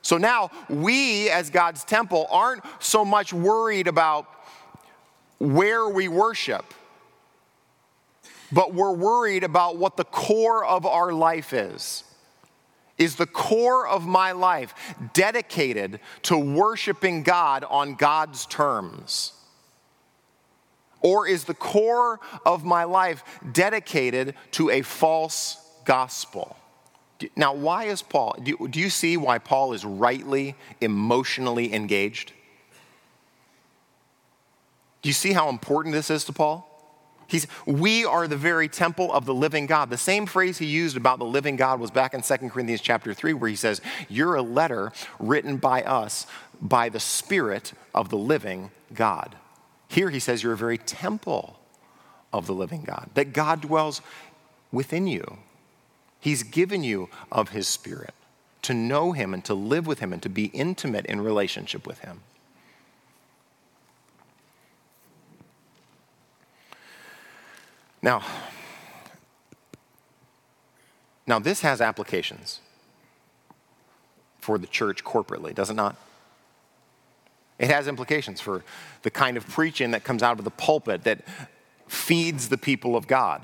[0.01, 4.27] So now we, as God's temple, aren't so much worried about
[5.39, 6.73] where we worship,
[8.51, 12.03] but we're worried about what the core of our life is.
[13.03, 14.73] Is the core of my life
[15.11, 19.33] dedicated to worshiping God on God's terms?
[21.01, 26.55] Or is the core of my life dedicated to a false gospel?
[27.35, 32.31] Now, why is Paul, do, do you see why Paul is rightly emotionally engaged?
[35.01, 36.72] Do you see how important this is to Paul?
[37.27, 39.89] He's, we are the very temple of the living God.
[39.89, 43.13] The same phrase he used about the living God was back in 2 Corinthians chapter
[43.13, 46.27] 3, where he says, You're a letter written by us
[46.61, 49.35] by the Spirit of the living God.
[49.87, 51.59] Here he says, You're a very temple
[52.31, 54.01] of the living God, that God dwells
[54.71, 55.37] within you.
[56.19, 58.13] He's given you of his Spirit
[58.63, 61.99] to know him and to live with him and to be intimate in relationship with
[61.99, 62.21] him.
[68.03, 68.21] Now,
[71.25, 72.59] now this has applications
[74.39, 75.95] for the church corporately, does it not?
[77.57, 78.65] It has implications for
[79.03, 81.21] the kind of preaching that comes out of the pulpit that
[81.87, 83.41] feeds the people of God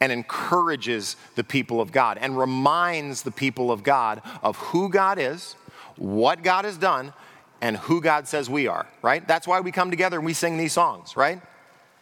[0.00, 5.20] and encourages the people of God and reminds the people of God of who God
[5.20, 5.54] is,
[5.96, 7.12] what God has done,
[7.60, 9.26] and who God says we are, right?
[9.26, 11.40] That's why we come together and we sing these songs, right?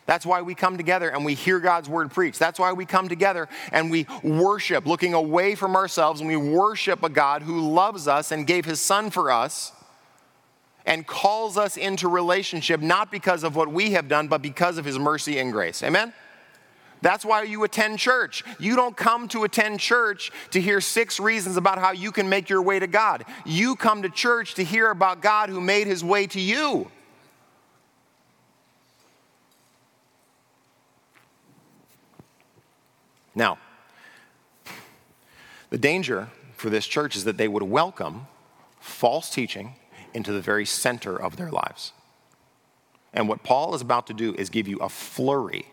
[0.07, 2.39] That's why we come together and we hear God's word preached.
[2.39, 7.03] That's why we come together and we worship, looking away from ourselves, and we worship
[7.03, 9.73] a God who loves us and gave his son for us
[10.87, 14.85] and calls us into relationship not because of what we have done, but because of
[14.85, 15.83] his mercy and grace.
[15.83, 16.13] Amen?
[17.03, 18.43] That's why you attend church.
[18.59, 22.49] You don't come to attend church to hear six reasons about how you can make
[22.49, 23.25] your way to God.
[23.45, 26.91] You come to church to hear about God who made his way to you.
[33.37, 33.59] Now,
[35.71, 38.27] the danger for this church is that they would welcome
[38.81, 39.75] false teaching
[40.15, 41.93] into the very center of their lives.
[43.13, 45.67] And what Paul is about to do is give you a flurry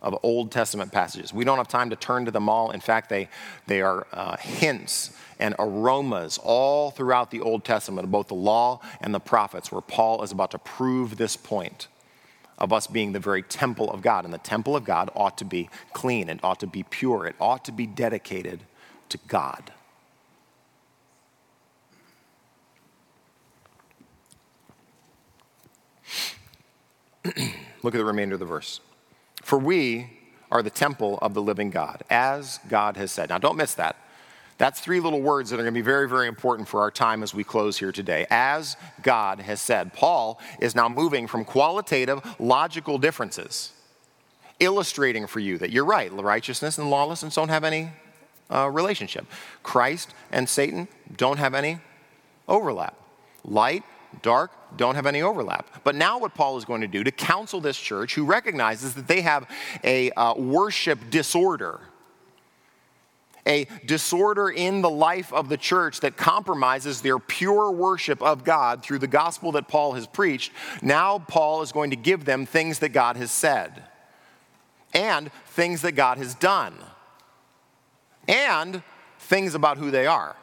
[0.00, 1.34] of Old Testament passages.
[1.34, 2.70] We don't have time to turn to them all.
[2.70, 3.28] In fact, they,
[3.66, 9.12] they are uh, hints and aromas all throughout the Old Testament, both the law and
[9.12, 11.88] the prophets, where Paul is about to prove this point
[12.60, 14.24] of us being the very temple of God.
[14.24, 17.36] And the temple of God ought to be clean, it ought to be pure, it
[17.40, 18.60] ought to be dedicated
[19.08, 19.72] to God.
[27.82, 28.80] Look at the remainder of the verse.
[29.42, 30.18] For we
[30.50, 33.28] are the temple of the living God, as God has said.
[33.30, 33.96] Now, don't miss that.
[34.60, 37.22] That's three little words that are going to be very, very important for our time
[37.22, 38.26] as we close here today.
[38.28, 39.94] As God has said.
[39.94, 43.72] Paul is now moving from qualitative, logical differences,
[44.58, 47.88] illustrating for you that you're right, righteousness and lawlessness don't have any
[48.50, 49.24] uh, relationship.
[49.62, 51.78] Christ and Satan don't have any
[52.46, 52.94] overlap.
[53.42, 53.82] Light
[54.20, 55.70] dark don't have any overlap.
[55.84, 59.08] But now, what Paul is going to do to counsel this church who recognizes that
[59.08, 59.48] they have
[59.82, 61.80] a uh, worship disorder,
[63.46, 68.82] a disorder in the life of the church that compromises their pure worship of God
[68.82, 72.80] through the gospel that Paul has preached, now Paul is going to give them things
[72.80, 73.84] that God has said
[74.92, 76.74] and things that God has done
[78.28, 78.82] and
[79.18, 80.36] things about who they are.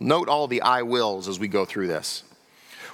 [0.00, 2.24] Note all the I wills as we go through this.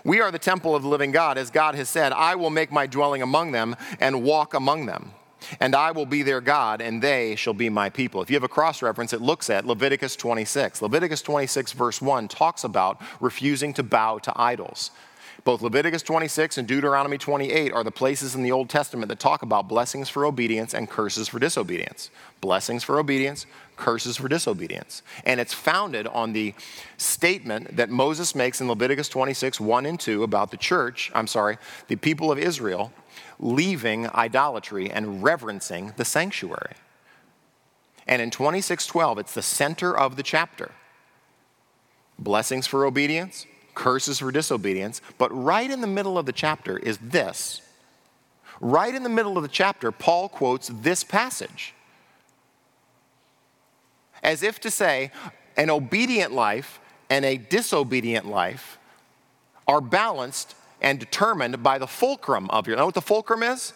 [0.04, 2.70] We are the temple of the living God, as God has said, I will make
[2.70, 5.12] my dwelling among them and walk among them.
[5.60, 8.22] And I will be their God, and they shall be my people.
[8.22, 10.82] If you have a cross reference, it looks at Leviticus 26.
[10.82, 14.90] Leviticus 26, verse 1, talks about refusing to bow to idols.
[15.44, 19.42] Both Leviticus 26 and Deuteronomy 28 are the places in the Old Testament that talk
[19.42, 22.10] about blessings for obedience and curses for disobedience.
[22.40, 23.46] Blessings for obedience,
[23.76, 25.02] curses for disobedience.
[25.24, 26.54] And it's founded on the
[26.96, 31.56] statement that Moses makes in Leviticus 26, 1 and 2 about the church, I'm sorry,
[31.86, 32.92] the people of Israel
[33.38, 36.74] leaving idolatry and reverencing the sanctuary.
[38.06, 40.72] And in 26:12, it's the center of the chapter.
[42.18, 45.00] Blessings for obedience, curses for disobedience.
[45.18, 47.62] But right in the middle of the chapter is this.
[48.60, 51.74] Right in the middle of the chapter, Paul quotes this passage.
[54.22, 55.12] As if to say,
[55.56, 58.78] an obedient life and a disobedient life
[59.68, 62.76] are balanced and determined by the fulcrum of your.
[62.76, 63.72] You know what the fulcrum is?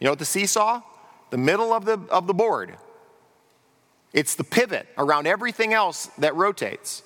[0.00, 0.82] You know what the seesaw?
[1.30, 2.76] The middle of the, of the board.
[4.12, 7.02] It's the pivot around everything else that rotates.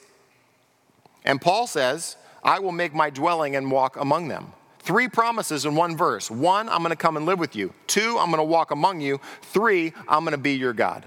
[1.24, 4.52] And Paul says, I will make my dwelling and walk among them.
[4.80, 6.30] Three promises in one verse.
[6.30, 7.72] One, I'm going to come and live with you.
[7.86, 9.20] Two, I'm going to walk among you.
[9.42, 11.04] Three, I'm going to be your God.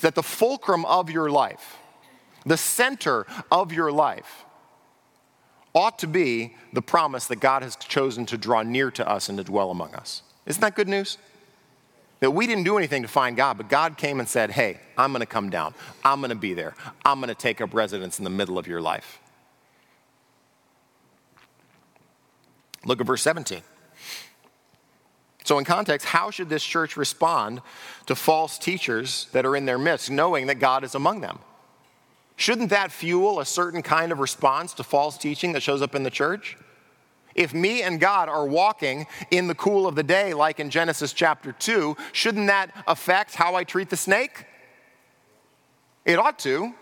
[0.00, 1.76] That the fulcrum of your life,
[2.44, 4.44] the center of your life,
[5.76, 9.36] ought to be the promise that God has chosen to draw near to us and
[9.36, 10.22] to dwell among us.
[10.46, 11.18] Isn't that good news?
[12.20, 15.12] That we didn't do anything to find God, but God came and said, Hey, I'm
[15.12, 15.74] going to come down.
[16.02, 16.74] I'm going to be there.
[17.04, 19.20] I'm going to take up residence in the middle of your life.
[22.86, 23.60] Look at verse 17.
[25.44, 27.60] So, in context, how should this church respond
[28.06, 31.38] to false teachers that are in their midst, knowing that God is among them?
[32.36, 36.02] Shouldn't that fuel a certain kind of response to false teaching that shows up in
[36.02, 36.56] the church?
[37.34, 41.12] If me and God are walking in the cool of the day, like in Genesis
[41.12, 44.46] chapter 2, shouldn't that affect how I treat the snake?
[46.04, 46.74] It ought to.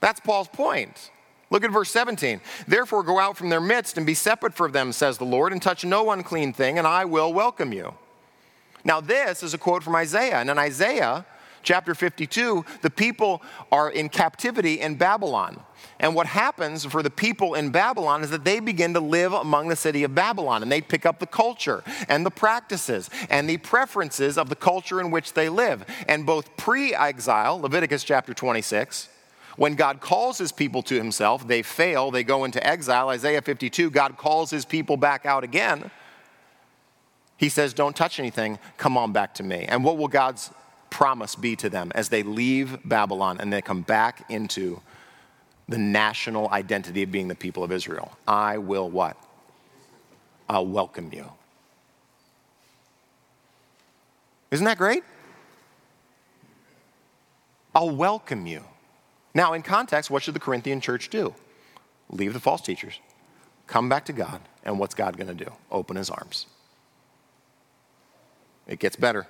[0.00, 1.10] That's Paul's point.
[1.50, 2.40] Look at verse 17.
[2.66, 5.62] Therefore, go out from their midst and be separate from them, says the Lord, and
[5.62, 7.94] touch no unclean thing, and I will welcome you.
[8.84, 10.38] Now, this is a quote from Isaiah.
[10.38, 11.24] And in Isaiah
[11.62, 15.60] Chapter 52, the people are in captivity in Babylon.
[15.98, 19.68] And what happens for the people in Babylon is that they begin to live among
[19.68, 23.58] the city of Babylon and they pick up the culture and the practices and the
[23.58, 25.84] preferences of the culture in which they live.
[26.08, 29.08] And both pre exile, Leviticus chapter 26,
[29.56, 33.10] when God calls his people to himself, they fail, they go into exile.
[33.10, 35.90] Isaiah 52, God calls his people back out again.
[37.36, 39.66] He says, Don't touch anything, come on back to me.
[39.68, 40.50] And what will God's
[40.92, 44.80] promise be to them as they leave Babylon and they come back into
[45.66, 48.12] the national identity of being the people of Israel?
[48.28, 49.16] I will what?
[50.50, 51.32] I'll welcome you.
[54.50, 55.02] Isn't that great?
[57.74, 58.62] I'll welcome you.
[59.34, 61.34] Now, in context, what should the Corinthian church do?
[62.10, 63.00] Leave the false teachers,
[63.66, 65.50] come back to God, and what's God going to do?
[65.70, 66.44] Open his arms.
[68.66, 69.26] It gets better.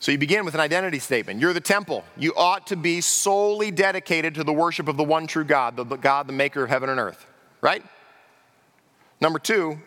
[0.00, 1.40] So you begin with an identity statement.
[1.40, 2.04] You're the temple.
[2.16, 5.84] You ought to be solely dedicated to the worship of the one true God, the
[5.84, 7.26] God, the maker of heaven and earth,
[7.60, 7.82] right?
[9.20, 9.78] Number two,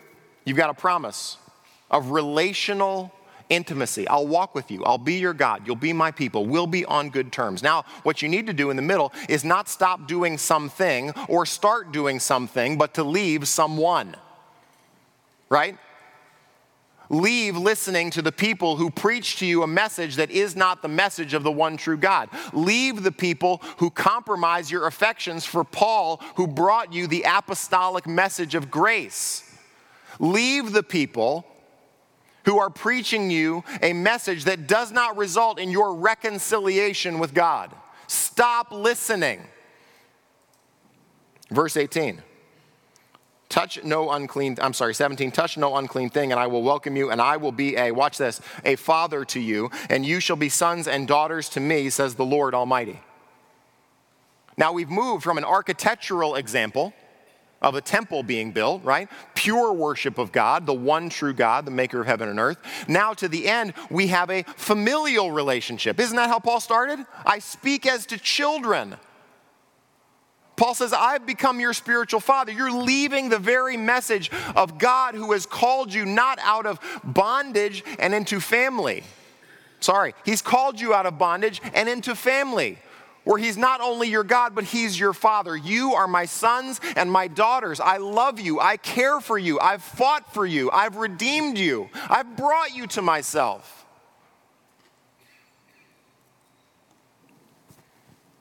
[0.43, 1.38] you've got a promise
[1.89, 3.14] of relational
[3.49, 4.07] intimacy.
[4.07, 4.84] I'll walk with you.
[4.84, 5.66] I'll be your God.
[5.66, 6.45] You'll be my people.
[6.45, 7.64] We'll be on good terms.
[7.64, 11.45] Now, what you need to do in the middle is not stop doing something or
[11.45, 14.16] start doing something, but to leave someone.
[15.49, 15.78] Right?
[17.12, 20.88] Leave listening to the people who preach to you a message that is not the
[20.88, 22.30] message of the one true God.
[22.53, 28.55] Leave the people who compromise your affections for Paul, who brought you the apostolic message
[28.55, 29.43] of grace.
[30.20, 31.45] Leave the people
[32.45, 37.76] who are preaching you a message that does not result in your reconciliation with God.
[38.07, 39.41] Stop listening.
[41.49, 42.22] Verse 18.
[43.52, 47.12] Touch no unclean, I'm sorry, 17, touch no unclean thing, and I will welcome you,
[47.12, 50.47] and I will be a, watch this, a father to you, and you shall be
[50.47, 53.02] sons and daughters to me, says the Lord Almighty.
[54.56, 56.93] Now we've moved from an architectural example
[57.62, 59.10] of a temple being built, right?
[59.36, 62.58] Pure worship of God, the one true God, the maker of heaven and earth.
[62.88, 65.99] Now to the end, we have a familial relationship.
[65.99, 67.06] Isn't that how Paul started?
[67.26, 68.95] I speak as to children.
[70.62, 72.51] Paul says, I've become your spiritual father.
[72.51, 77.84] You're leaving the very message of God who has called you not out of bondage
[77.97, 79.01] and into family.
[79.80, 82.78] Sorry, he's called you out of bondage and into family
[83.24, 85.57] where he's not only your God, but he's your father.
[85.57, 87.80] You are my sons and my daughters.
[87.80, 88.59] I love you.
[88.59, 89.59] I care for you.
[89.59, 90.70] I've fought for you.
[90.70, 91.89] I've redeemed you.
[92.07, 93.84] I've brought you to myself.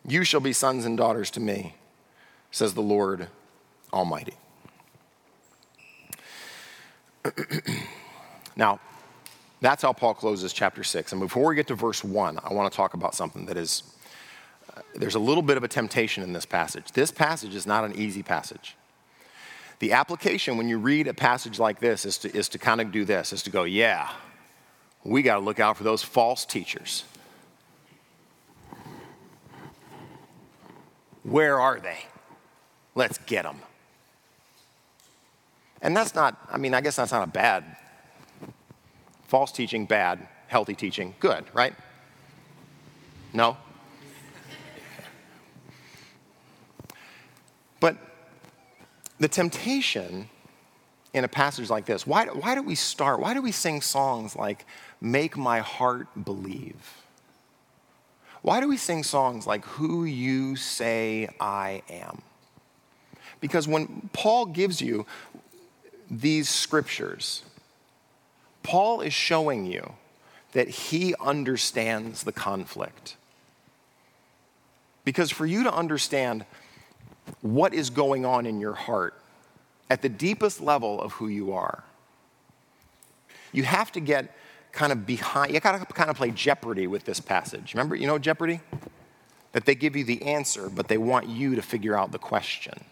[0.06, 1.76] You shall be sons and daughters to me,
[2.50, 3.28] says the Lord
[3.92, 4.34] Almighty.
[8.56, 8.80] now,
[9.60, 11.12] that's how Paul closes chapter 6.
[11.12, 13.82] And before we get to verse 1, I want to talk about something that is
[14.74, 16.92] uh, there's a little bit of a temptation in this passage.
[16.92, 18.76] This passage is not an easy passage.
[19.80, 22.92] The application when you read a passage like this is to, is to kind of
[22.92, 24.10] do this, is to go, yeah,
[25.04, 27.04] we got to look out for those false teachers.
[31.22, 31.98] Where are they?
[33.00, 33.56] Let's get them.
[35.80, 37.64] And that's not, I mean, I guess that's not a bad.
[39.26, 40.28] False teaching, bad.
[40.48, 41.72] Healthy teaching, good, right?
[43.32, 43.56] No?
[47.80, 47.96] But
[49.18, 50.28] the temptation
[51.14, 53.18] in a passage like this, why, why do we start?
[53.18, 54.66] Why do we sing songs like,
[55.00, 56.98] Make My Heart Believe?
[58.42, 62.20] Why do we sing songs like, Who You Say I Am?
[63.40, 65.06] Because when Paul gives you
[66.10, 67.42] these scriptures,
[68.62, 69.94] Paul is showing you
[70.52, 73.16] that he understands the conflict.
[75.04, 76.44] Because for you to understand
[77.40, 79.14] what is going on in your heart
[79.88, 81.82] at the deepest level of who you are.
[83.52, 84.36] You have to get
[84.72, 87.74] kind of behind, you gotta kind of play Jeopardy with this passage.
[87.74, 88.60] Remember, you know Jeopardy?
[89.52, 92.84] That they give you the answer, but they want you to figure out the question.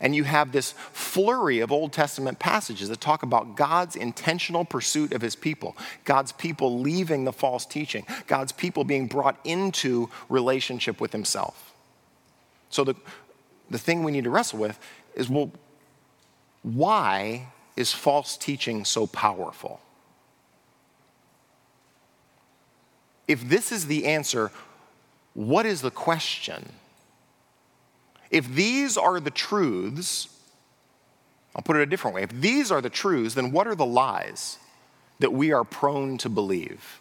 [0.00, 5.12] And you have this flurry of Old Testament passages that talk about God's intentional pursuit
[5.12, 11.00] of his people, God's people leaving the false teaching, God's people being brought into relationship
[11.00, 11.74] with himself.
[12.70, 12.94] So the,
[13.70, 14.78] the thing we need to wrestle with
[15.14, 15.50] is well,
[16.62, 19.80] why is false teaching so powerful?
[23.26, 24.50] If this is the answer,
[25.34, 26.70] what is the question?
[28.30, 30.28] If these are the truths,
[31.54, 32.22] I'll put it a different way.
[32.22, 34.58] If these are the truths, then what are the lies
[35.18, 37.00] that we are prone to believe?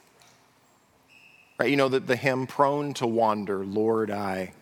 [1.59, 1.69] Right?
[1.69, 4.53] You know the, the hymn, prone to wander, Lord, I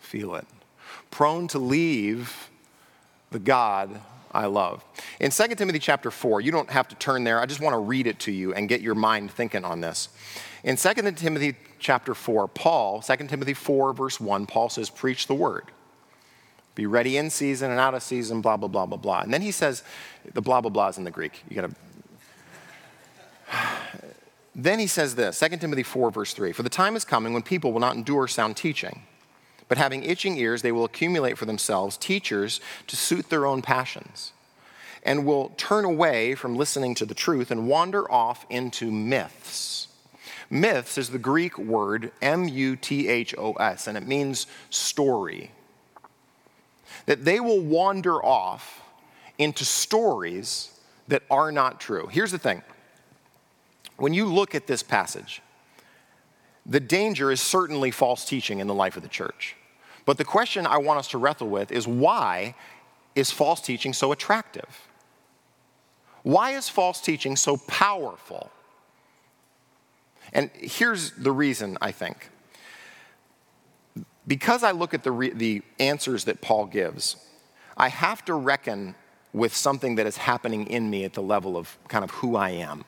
[0.00, 0.46] feel it.
[1.10, 2.50] Prone to leave
[3.30, 4.00] the God
[4.32, 4.84] I love.
[5.18, 7.40] In 2 Timothy chapter 4, you don't have to turn there.
[7.40, 10.08] I just want to read it to you and get your mind thinking on this.
[10.62, 15.34] In 2 Timothy chapter 4, Paul, 2 Timothy 4, verse 1, Paul says, Preach the
[15.34, 15.64] word.
[16.76, 19.20] Be ready in season and out of season, blah, blah, blah, blah, blah.
[19.20, 19.82] And then he says,
[20.32, 21.42] the blah, blah, blah is in the Greek.
[21.48, 21.76] You got to.
[24.54, 27.42] then he says this 2 Timothy 4, verse 3 For the time is coming when
[27.42, 29.02] people will not endure sound teaching,
[29.66, 34.32] but having itching ears, they will accumulate for themselves teachers to suit their own passions,
[35.02, 39.88] and will turn away from listening to the truth and wander off into myths
[40.50, 45.52] Myths is the Greek word M U T H O S, and it means story.
[47.06, 48.82] That they will wander off
[49.38, 50.78] into stories
[51.08, 52.08] that are not true.
[52.08, 52.62] Here's the thing
[53.96, 55.40] when you look at this passage,
[56.66, 59.56] the danger is certainly false teaching in the life of the church.
[60.04, 62.54] But the question I want us to wrestle with is why
[63.14, 64.88] is false teaching so attractive?
[66.22, 68.50] Why is false teaching so powerful?
[70.32, 72.30] And here's the reason, I think.
[74.26, 77.16] Because I look at the, re- the answers that Paul gives,
[77.76, 78.94] I have to reckon
[79.32, 82.50] with something that is happening in me at the level of kind of who I
[82.50, 82.84] am.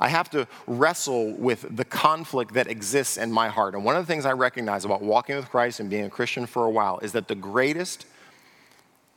[0.00, 3.74] I have to wrestle with the conflict that exists in my heart.
[3.74, 6.46] And one of the things I recognize about walking with Christ and being a Christian
[6.46, 8.06] for a while is that the greatest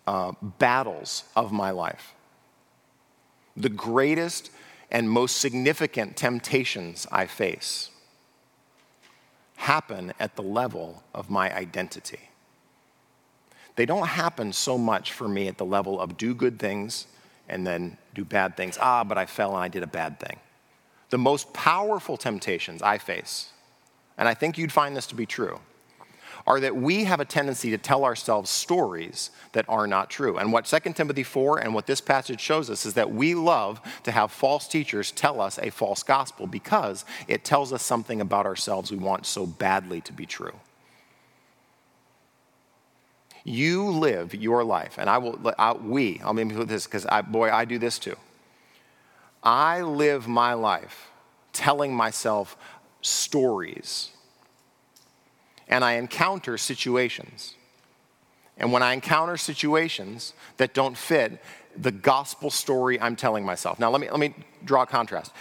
[0.07, 2.13] uh, battles of my life,
[3.55, 4.49] the greatest
[4.91, 7.89] and most significant temptations I face
[9.55, 12.19] happen at the level of my identity.
[13.75, 17.07] They don't happen so much for me at the level of do good things
[17.47, 18.77] and then do bad things.
[18.81, 20.39] Ah, but I fell and I did a bad thing.
[21.09, 23.51] The most powerful temptations I face,
[24.17, 25.59] and I think you'd find this to be true,
[26.47, 30.37] are that we have a tendency to tell ourselves stories that are not true.
[30.37, 33.81] And what 2 Timothy 4 and what this passage shows us is that we love
[34.03, 38.45] to have false teachers tell us a false gospel because it tells us something about
[38.45, 40.55] ourselves we want so badly to be true.
[43.43, 47.49] You live your life, and I will, I, we, I'll maybe put this because boy,
[47.51, 48.15] I do this too.
[49.43, 51.09] I live my life
[51.51, 52.55] telling myself
[53.01, 54.11] stories
[55.71, 57.55] and I encounter situations.
[58.57, 61.41] And when I encounter situations that don't fit
[61.77, 63.79] the gospel story I'm telling myself.
[63.79, 65.31] Now, let me, let me draw a contrast.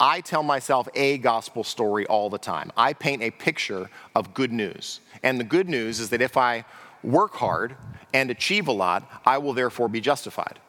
[0.00, 2.70] I tell myself a gospel story all the time.
[2.76, 5.00] I paint a picture of good news.
[5.24, 6.64] And the good news is that if I
[7.02, 7.74] work hard
[8.14, 10.60] and achieve a lot, I will therefore be justified.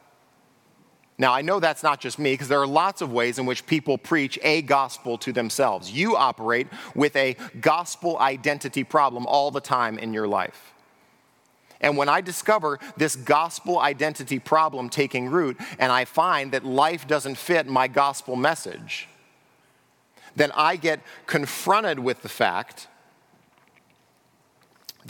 [1.20, 3.66] Now, I know that's not just me because there are lots of ways in which
[3.66, 5.92] people preach a gospel to themselves.
[5.92, 10.72] You operate with a gospel identity problem all the time in your life.
[11.82, 17.06] And when I discover this gospel identity problem taking root and I find that life
[17.06, 19.06] doesn't fit my gospel message,
[20.34, 22.88] then I get confronted with the fact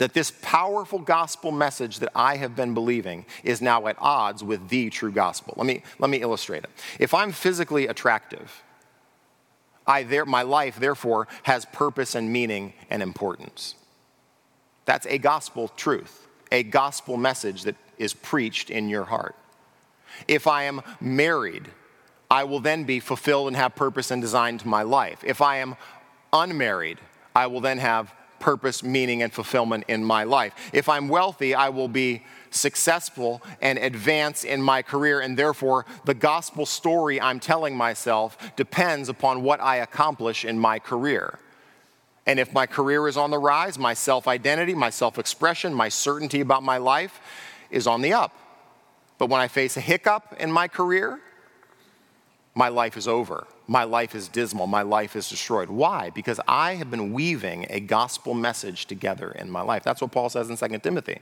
[0.01, 4.69] that this powerful gospel message that I have been believing is now at odds with
[4.69, 5.53] the true gospel.
[5.57, 6.71] Let me, let me illustrate it.
[6.97, 8.63] If I'm physically attractive,
[9.85, 13.75] I there, my life, therefore, has purpose and meaning and importance.
[14.85, 19.35] That's a gospel truth, a gospel message that is preached in your heart.
[20.27, 21.67] If I am married,
[22.31, 25.23] I will then be fulfilled and have purpose and design to my life.
[25.23, 25.75] If I am
[26.33, 26.97] unmarried,
[27.35, 30.53] I will then have purpose, meaning, and fulfillment in my life.
[30.73, 36.13] If I'm wealthy, I will be successful and advance in my career, and therefore the
[36.13, 41.39] gospel story I'm telling myself depends upon what I accomplish in my career.
[42.25, 45.89] And if my career is on the rise, my self identity, my self expression, my
[45.89, 47.19] certainty about my life
[47.69, 48.33] is on the up.
[49.17, 51.19] But when I face a hiccup in my career,
[52.53, 55.69] my life is over my life is dismal, my life is destroyed.
[55.69, 56.09] Why?
[56.09, 59.83] Because I have been weaving a gospel message together in my life.
[59.83, 61.19] That's what Paul says in 2 Timothy.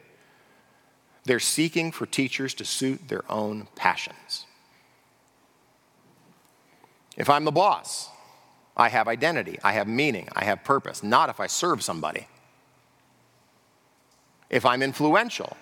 [1.25, 4.45] They're seeking for teachers to suit their own passions.
[7.17, 8.09] If I'm the boss,
[8.75, 12.27] I have identity, I have meaning, I have purpose, not if I serve somebody.
[14.49, 15.57] If I'm influential,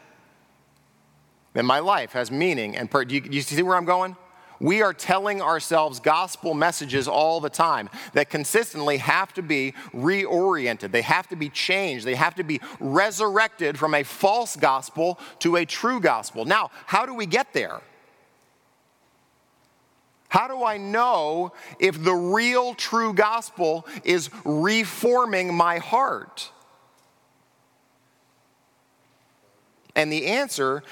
[1.53, 3.09] then my life has meaning and purpose.
[3.09, 4.15] Do, do you see where I'm going?
[4.59, 10.91] We are telling ourselves gospel messages all the time that consistently have to be reoriented.
[10.91, 12.05] They have to be changed.
[12.05, 16.45] They have to be resurrected from a false gospel to a true gospel.
[16.45, 17.81] Now, how do we get there?
[20.29, 26.51] How do I know if the real true gospel is reforming my heart?
[29.95, 30.83] And the answer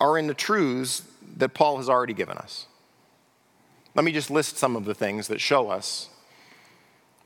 [0.00, 1.02] are in the truths
[1.36, 2.66] that Paul has already given us.
[3.96, 6.10] Let me just list some of the things that show us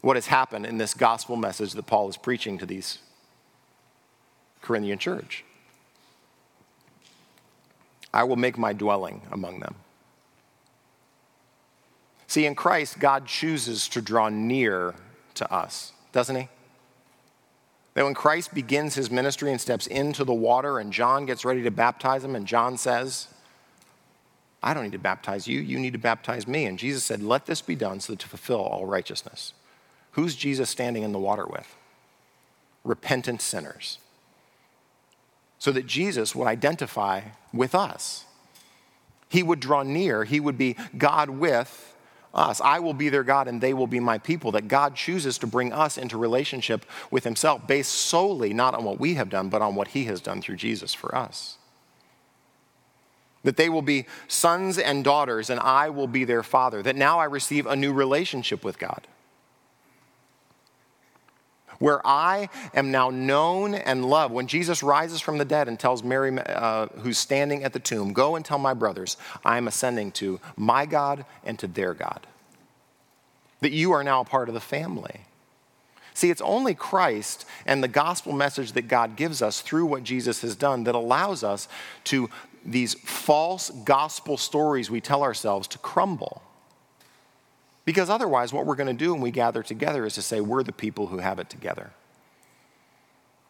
[0.02, 2.98] what has happened in this gospel message that Paul is preaching to these
[4.62, 5.44] Corinthian church.
[8.14, 9.74] I will make my dwelling among them.
[12.28, 14.94] See, in Christ, God chooses to draw near
[15.34, 16.48] to us, doesn't He?
[17.94, 21.62] That when Christ begins his ministry and steps into the water, and John gets ready
[21.64, 23.26] to baptize him, and John says,
[24.62, 26.66] I don't need to baptize you, you need to baptize me.
[26.66, 29.54] And Jesus said, Let this be done so that to fulfill all righteousness.
[30.12, 31.74] Who's Jesus standing in the water with?
[32.84, 33.98] Repentant sinners.
[35.58, 38.24] So that Jesus would identify with us.
[39.28, 41.94] He would draw near, he would be God with
[42.34, 42.60] us.
[42.60, 44.52] I will be their God and they will be my people.
[44.52, 49.00] That God chooses to bring us into relationship with himself based solely not on what
[49.00, 51.56] we have done, but on what he has done through Jesus for us.
[53.42, 56.82] That they will be sons and daughters and I will be their father.
[56.82, 59.06] That now I receive a new relationship with God
[61.80, 64.32] where I am now known and loved.
[64.32, 68.12] When Jesus rises from the dead and tells Mary, uh, who's standing at the tomb,
[68.12, 72.26] Go and tell my brothers, I am ascending to my God and to their God.
[73.60, 75.22] That you are now a part of the family.
[76.12, 80.42] See, it's only Christ and the gospel message that God gives us through what Jesus
[80.42, 81.66] has done that allows us
[82.04, 82.28] to
[82.64, 86.42] these false gospel stories we tell ourselves to crumble.
[87.84, 90.62] Because otherwise, what we're going to do when we gather together is to say, we're
[90.62, 91.90] the people who have it together.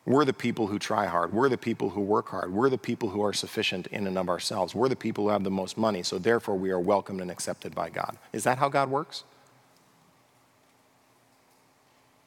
[0.06, 1.32] We're the people who try hard.
[1.32, 2.52] We're the people who work hard.
[2.52, 4.74] We're the people who are sufficient in and of ourselves.
[4.74, 7.74] We're the people who have the most money, so therefore we are welcomed and accepted
[7.74, 8.16] by God.
[8.32, 9.24] Is that how God works?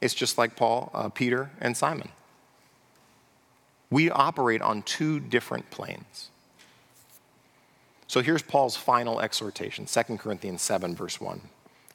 [0.00, 2.10] It's just like Paul, uh, Peter, and Simon.
[3.90, 6.30] We operate on two different planes.
[8.06, 11.40] So here's Paul's final exhortation 2 Corinthians 7, verse 1.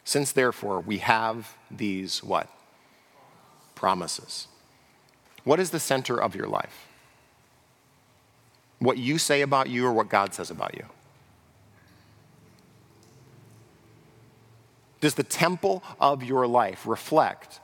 [0.03, 2.49] Since therefore we have these what?
[3.75, 4.47] Promises.
[5.43, 6.87] What is the center of your life?
[8.79, 10.85] What you say about you or what God says about you?
[15.01, 17.59] Does the temple of your life reflect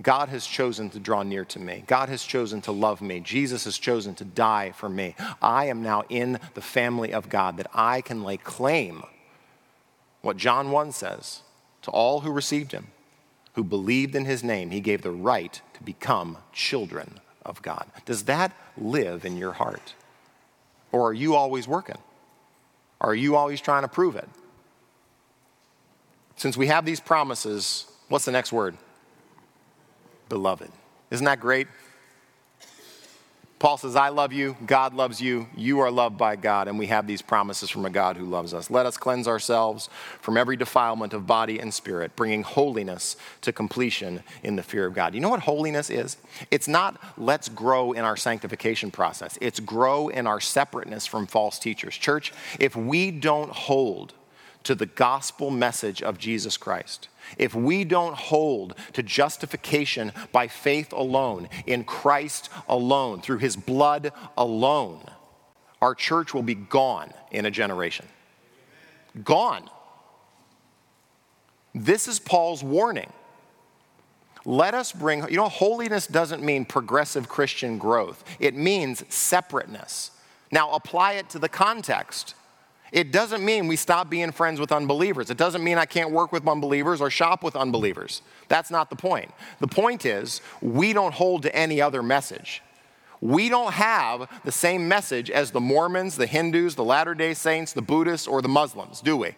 [0.00, 1.82] God has chosen to draw near to me.
[1.86, 3.18] God has chosen to love me.
[3.18, 5.16] Jesus has chosen to die for me.
[5.42, 9.02] I am now in the family of God that I can lay claim
[10.20, 11.42] what John 1 says
[11.82, 12.88] to all who received him,
[13.54, 17.86] who believed in his name, he gave the right to become children of God.
[18.04, 19.94] Does that live in your heart?
[20.92, 21.98] Or are you always working?
[23.00, 24.28] Are you always trying to prove it?
[26.36, 28.76] Since we have these promises, what's the next word?
[30.28, 30.70] Beloved.
[31.10, 31.68] Isn't that great?
[33.58, 36.86] Paul says, I love you, God loves you, you are loved by God, and we
[36.86, 38.70] have these promises from a God who loves us.
[38.70, 39.88] Let us cleanse ourselves
[40.20, 44.94] from every defilement of body and spirit, bringing holiness to completion in the fear of
[44.94, 45.12] God.
[45.12, 46.18] You know what holiness is?
[46.52, 51.58] It's not let's grow in our sanctification process, it's grow in our separateness from false
[51.58, 51.96] teachers.
[51.96, 54.14] Church, if we don't hold
[54.68, 57.08] to the gospel message of Jesus Christ,
[57.38, 64.12] if we don't hold to justification by faith alone, in Christ alone, through his blood
[64.36, 65.00] alone,
[65.80, 68.04] our church will be gone in a generation.
[69.24, 69.70] Gone.
[71.74, 73.10] This is Paul's warning.
[74.44, 80.10] Let us bring, you know, holiness doesn't mean progressive Christian growth, it means separateness.
[80.52, 82.34] Now, apply it to the context.
[82.92, 85.30] It doesn't mean we stop being friends with unbelievers.
[85.30, 88.22] It doesn't mean I can't work with unbelievers or shop with unbelievers.
[88.48, 89.30] That's not the point.
[89.60, 92.62] The point is, we don't hold to any other message.
[93.20, 97.72] We don't have the same message as the Mormons, the Hindus, the Latter day Saints,
[97.72, 99.34] the Buddhists, or the Muslims, do we?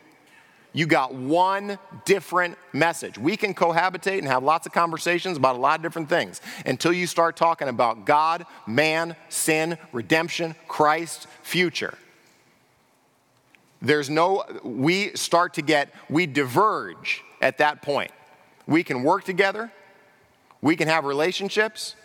[0.73, 3.19] You got one different message.
[3.19, 6.93] We can cohabitate and have lots of conversations about a lot of different things until
[6.93, 11.99] you start talking about God, man, sin, redemption, Christ, future.
[13.83, 18.11] There's no, we start to get, we diverge at that point.
[18.67, 19.73] We can work together,
[20.61, 21.97] we can have relationships,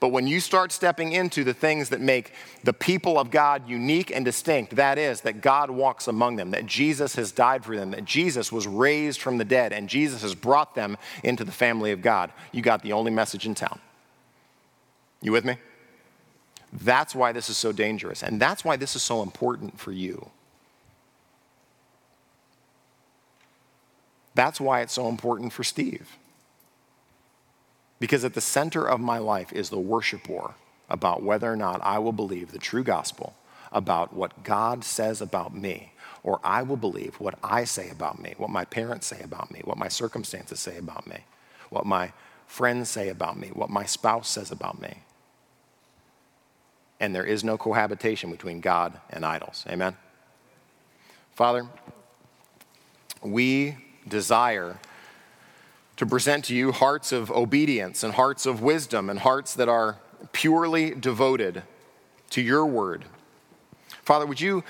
[0.00, 2.32] but when you start stepping into the things that make
[2.62, 6.66] the people of God unique and distinct, that is, that God walks among them, that
[6.66, 10.34] Jesus has died for them, that Jesus was raised from the dead, and Jesus has
[10.34, 13.80] brought them into the family of God, you got the only message in town.
[15.22, 15.56] You with me?
[16.70, 20.30] That's why this is so dangerous, and that's why this is so important for you.
[24.34, 26.16] That's why it's so important for Steve.
[28.00, 30.54] Because at the center of my life is the worship war
[30.90, 33.34] about whether or not I will believe the true gospel
[33.72, 38.34] about what God says about me, or I will believe what I say about me,
[38.36, 41.18] what my parents say about me, what my circumstances say about me,
[41.70, 42.12] what my
[42.46, 44.98] friends say about me, what my spouse says about me.
[47.00, 49.64] And there is no cohabitation between God and idols.
[49.68, 49.96] Amen?
[51.32, 51.66] Father,
[53.22, 53.76] we
[54.08, 54.78] desire
[55.96, 59.98] to present to you hearts of obedience and hearts of wisdom and hearts that are
[60.32, 61.62] purely devoted
[62.30, 63.04] to your word.
[64.02, 64.64] Father, would you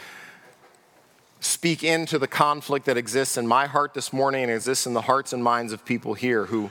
[1.40, 5.02] speak into the conflict that exists in my heart this morning and exists in the
[5.02, 6.70] hearts and minds of people here who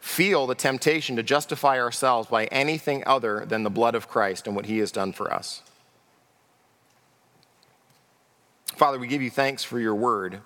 [0.00, 4.56] feel the temptation to justify ourselves by anything other than the blood of Christ and
[4.56, 5.62] what he has done for us?
[8.66, 10.40] Father, we give you thanks for your word.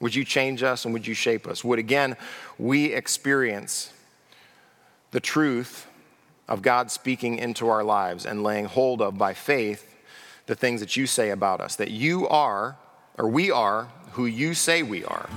[0.00, 1.64] Would you change us and would you shape us?
[1.64, 2.16] Would again
[2.58, 3.92] we experience
[5.10, 5.86] the truth
[6.48, 9.96] of God speaking into our lives and laying hold of by faith
[10.46, 12.76] the things that you say about us, that you are,
[13.18, 15.28] or we are, who you say we are.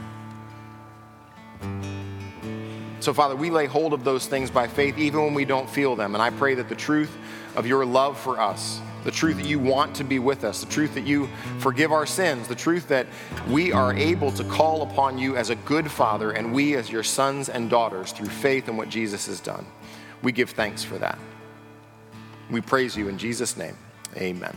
[3.01, 5.95] So, Father, we lay hold of those things by faith even when we don't feel
[5.95, 6.14] them.
[6.14, 7.18] And I pray that the truth
[7.55, 10.72] of your love for us the truth that you want to be with us, the
[10.72, 11.30] truth that you
[11.60, 13.08] forgive our sins, the truth that
[13.49, 17.04] we are able to call upon you as a good father and we as your
[17.04, 19.66] sons and daughters through faith in what Jesus has done.
[20.22, 21.18] We give thanks for that.
[22.49, 23.78] We praise you in Jesus' name.
[24.18, 24.56] Amen.